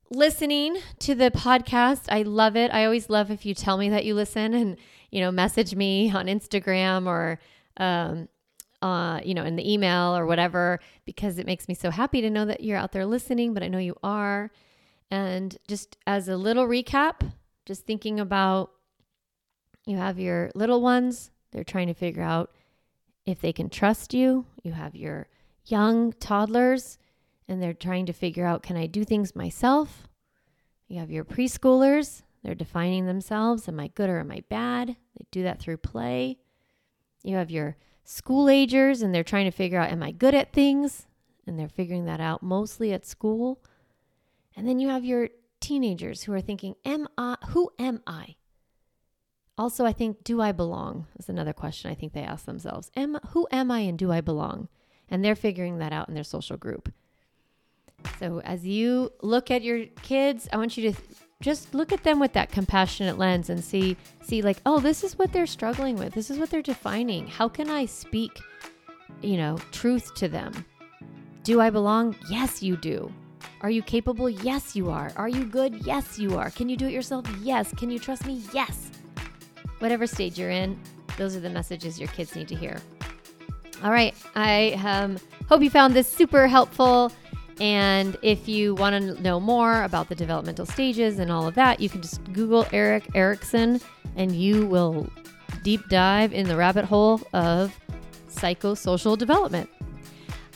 listening 0.10 0.78
to 1.00 1.14
the 1.14 1.30
podcast. 1.30 2.06
I 2.10 2.24
love 2.24 2.56
it. 2.56 2.74
I 2.74 2.86
always 2.86 3.08
love 3.10 3.30
if 3.30 3.46
you 3.46 3.54
tell 3.54 3.78
me 3.78 3.90
that 3.90 4.06
you 4.06 4.16
listen 4.16 4.56
and, 4.56 4.78
you 5.12 5.22
know, 5.22 5.32
message 5.32 5.76
me 5.76 6.12
on 6.12 6.26
Instagram 6.26 7.06
or, 7.06 7.40
um, 7.78 8.30
uh, 8.82 9.20
you 9.24 9.34
know, 9.34 9.44
in 9.44 9.56
the 9.56 9.72
email 9.72 10.16
or 10.16 10.26
whatever, 10.26 10.80
because 11.06 11.38
it 11.38 11.46
makes 11.46 11.68
me 11.68 11.74
so 11.74 11.92
happy 11.92 12.22
to 12.22 12.30
know 12.30 12.46
that 12.46 12.62
you're 12.62 12.78
out 12.78 12.92
there 12.92 13.06
listening, 13.06 13.54
but 13.54 13.64
I 13.64 13.68
know 13.68 13.78
you 13.78 13.96
are. 14.04 14.52
And 15.12 15.58
just 15.68 15.98
as 16.08 16.28
a 16.28 16.38
little 16.38 16.68
recap, 16.68 17.32
just 17.66 17.86
thinking 17.86 18.20
about 18.20 18.72
you 19.86 19.98
have 19.98 20.20
your 20.20 20.52
little 20.56 20.82
ones, 20.82 21.32
they're 21.52 21.64
trying 21.64 21.88
to 21.88 21.94
figure 21.94 22.24
out 22.24 22.52
if 23.26 23.42
they 23.42 23.52
can 23.52 23.70
trust 23.70 24.14
you. 24.14 24.46
You 24.64 24.72
have 24.74 24.96
your 24.96 25.28
young 25.66 26.14
toddlers, 26.14 26.98
and 27.48 27.62
they're 27.62 27.74
trying 27.74 28.06
to 28.06 28.14
figure 28.14 28.46
out 28.46 28.64
can 28.64 28.78
I 28.78 28.86
do 28.86 29.04
things 29.04 29.36
myself? 29.36 30.08
You 30.88 31.00
have 31.00 31.12
your 31.12 31.26
preschoolers, 31.26 32.24
they're 32.44 32.56
defining 32.56 33.06
themselves 33.06 33.68
am 33.68 33.80
I 33.80 33.88
good 33.90 34.10
or 34.10 34.20
am 34.20 34.32
I 34.32 34.44
bad? 34.50 34.90
They 35.18 35.26
do 35.32 35.44
that 35.44 35.60
through 35.60 35.78
play. 35.78 36.38
You 37.24 37.36
have 37.36 37.52
your 37.52 37.78
school 38.04 38.50
agers, 38.50 39.02
and 39.02 39.14
they're 39.14 39.24
trying 39.24 39.46
to 39.46 39.52
figure 39.52 39.80
out 39.80 39.92
am 39.92 40.04
I 40.04 40.12
good 40.12 40.34
at 40.34 40.54
things? 40.54 41.06
And 41.46 41.58
they're 41.58 41.68
figuring 41.68 42.06
that 42.06 42.20
out 42.20 42.44
mostly 42.44 42.94
at 42.94 43.06
school. 43.06 43.64
And 44.56 44.68
then 44.68 44.80
you 44.80 44.90
have 44.90 45.06
your 45.06 45.30
teenagers 45.60 46.24
who 46.24 46.34
are 46.34 46.42
thinking, 46.42 46.76
am 46.86 47.08
I 47.18 47.36
who 47.50 47.72
am 47.80 48.02
I? 48.06 48.36
Also, 49.58 49.86
I 49.86 49.92
think 49.92 50.24
do 50.24 50.42
I 50.42 50.52
belong? 50.52 51.08
Is 51.18 51.28
another 51.28 51.54
question 51.54 51.92
I 51.92 51.96
think 51.96 52.14
they 52.14 52.22
ask 52.22 52.46
themselves. 52.46 52.92
Am 52.96 53.18
who 53.32 53.48
am 53.52 53.72
I 53.72 53.82
and 53.82 53.98
do 53.98 54.12
I 54.12 54.22
belong? 54.22 54.70
And 55.10 55.24
they're 55.24 55.36
figuring 55.36 55.80
that 55.80 55.92
out 55.92 56.08
in 56.08 56.16
their 56.16 56.24
social 56.24 56.56
group. 56.56 56.94
So 58.20 58.40
as 58.42 58.66
you 58.66 59.12
look 59.22 59.52
at 59.52 59.64
your 59.64 59.86
kids, 60.02 60.48
I 60.54 60.58
want 60.58 60.78
you 60.78 60.94
to 60.94 61.02
just 61.42 61.74
look 61.74 61.94
at 61.94 62.04
them 62.04 62.20
with 62.20 62.34
that 62.34 62.52
compassionate 62.52 63.18
lens 63.18 63.50
and 63.50 63.64
see 63.64 63.96
see 64.22 64.42
like, 64.42 64.58
oh, 64.66 64.82
this 64.82 65.06
is 65.06 65.18
what 65.18 65.32
they're 65.32 65.48
struggling 65.48 65.96
with. 65.96 66.14
This 66.14 66.30
is 66.30 66.38
what 66.38 66.50
they're 66.50 66.62
defining. 66.62 67.28
How 67.28 67.48
can 67.48 67.70
I 67.70 67.86
speak, 67.86 68.38
you 69.22 69.38
know, 69.38 69.58
truth 69.72 70.14
to 70.16 70.28
them? 70.28 70.66
Do 71.44 71.62
I 71.62 71.70
belong? 71.70 72.16
Yes, 72.30 72.62
you 72.62 72.76
do. 72.76 73.12
Are 73.62 73.70
you 73.70 73.82
capable? 73.82 74.30
Yes, 74.30 74.76
you 74.76 74.90
are. 74.90 75.14
Are 75.16 75.30
you 75.30 75.46
good? 75.46 75.86
Yes, 75.86 76.20
you 76.20 76.38
are. 76.38 76.50
Can 76.50 76.68
you 76.68 76.76
do 76.76 76.88
it 76.88 76.92
yourself? 76.92 77.26
Yes. 77.42 77.74
Can 77.74 77.90
you 77.90 78.00
trust 78.00 78.26
me? 78.26 78.44
Yes. 78.54 78.92
Whatever 79.80 80.08
stage 80.08 80.38
you're 80.38 80.50
in, 80.50 80.78
those 81.18 81.38
are 81.38 81.40
the 81.40 81.50
messages 81.50 81.98
your 81.98 82.10
kids 82.10 82.36
need 82.36 82.50
to 82.50 82.56
hear. 82.56 82.82
All 83.82 83.92
right. 83.92 84.14
I 84.36 84.74
um, 84.86 85.18
hope 85.48 85.62
you 85.62 85.70
found 85.70 85.94
this 85.94 86.12
super 86.12 86.48
helpful. 86.48 87.14
And 87.60 88.18
if 88.22 88.48
you 88.48 88.76
want 88.76 88.96
to 88.96 89.22
know 89.22 89.40
more 89.40 89.84
about 89.84 90.08
the 90.08 90.16
developmental 90.16 90.66
stages 90.66 91.20
and 91.20 91.32
all 91.32 91.48
of 91.48 91.56
that, 91.56 91.80
you 91.80 91.90
can 91.90 92.02
just 92.02 92.24
Google 92.32 92.66
Erik 92.72 93.08
Erikson 93.16 93.82
and 94.16 94.32
you 94.32 94.66
will 94.66 95.10
deep 95.64 95.82
dive 95.90 96.34
in 96.34 96.48
the 96.48 96.56
rabbit 96.56 96.86
hole 96.86 97.22
of 97.34 97.78
psychosocial 98.30 99.18
development. 99.18 99.70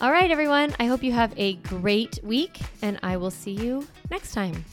All 0.02 0.12
right, 0.12 0.32
everyone, 0.32 0.76
I 0.80 0.86
hope 0.86 1.04
you 1.04 1.12
have 1.12 1.34
a 1.38 1.56
great 1.56 2.20
week 2.24 2.60
and 2.82 3.00
I 3.04 3.18
will 3.18 3.32
see 3.32 3.52
you 3.52 3.88
next 4.10 4.34
time. 4.34 4.64